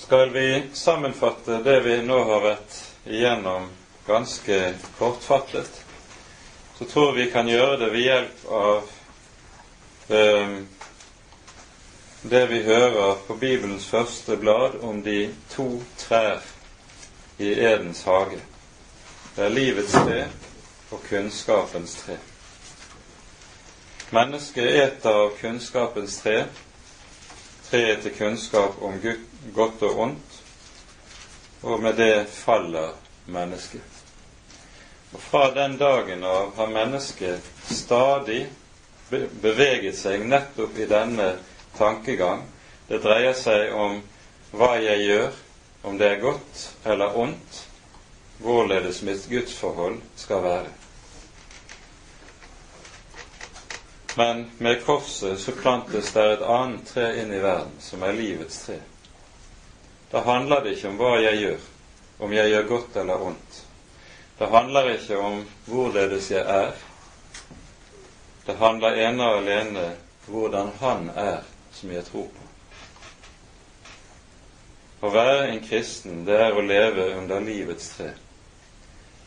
[0.00, 3.70] Skal vi sammenfatte det vi nå har vært igjennom
[4.10, 4.58] ganske
[4.98, 5.70] kortfattet,
[6.74, 8.92] så tror vi kan gjøre det ved hjelp av
[10.18, 10.60] eh,
[12.26, 15.76] det vi hører på Bibelens første blad om de to
[16.08, 16.42] trær
[17.38, 18.49] i Edens hage.
[19.36, 20.24] Det er livets tre
[20.90, 22.16] og kunnskapens tre.
[24.10, 26.40] Mennesket eter av kunnskapens tre,
[27.68, 28.98] treet til kunnskap om
[29.54, 30.40] godt og ondt,
[31.62, 32.90] og med det faller
[33.30, 34.02] mennesket.
[35.12, 38.48] Og Fra den dagen av har mennesket stadig
[39.10, 41.32] beveget seg nettopp i denne
[41.78, 42.44] tankegang.
[42.88, 44.00] Det dreier seg om
[44.50, 45.42] hva jeg gjør,
[45.86, 47.66] om det er godt eller ondt,
[48.42, 50.66] hvorledes mitt gudsforhold skal være.
[54.16, 58.64] Men med korset så plantes det et annet tre inn i verden, som er livets
[58.66, 58.78] tre.
[60.10, 61.66] Da handler det ikke om hva jeg gjør,
[62.18, 63.60] om jeg gjør godt eller ondt.
[64.38, 66.72] Det handler ikke om hvorledes jeg er.
[68.46, 69.90] Det handler ene og alene
[70.26, 72.48] hvordan Han er som jeg tror på.
[75.06, 78.10] Å være en kristen, det er å leve under livets tre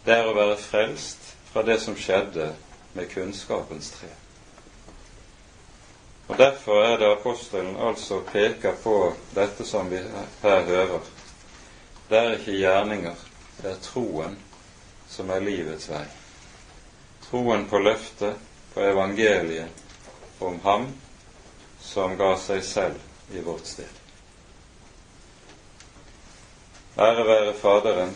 [0.05, 2.49] det er å være frelst fra det som skjedde
[2.93, 4.09] med kunnskapens tre.
[6.27, 9.99] Og Derfor er det apostelen altså peker på dette som vi
[10.41, 10.99] her hører.
[12.09, 13.23] Det er ikke gjerninger,
[13.61, 14.37] det er troen
[15.09, 16.05] som er livets vei.
[17.27, 18.35] Troen på løftet,
[18.73, 19.83] på evangeliet,
[20.39, 20.87] om Ham
[21.81, 23.99] som ga seg selv i vårt sted.
[26.97, 28.15] Ære være Faderen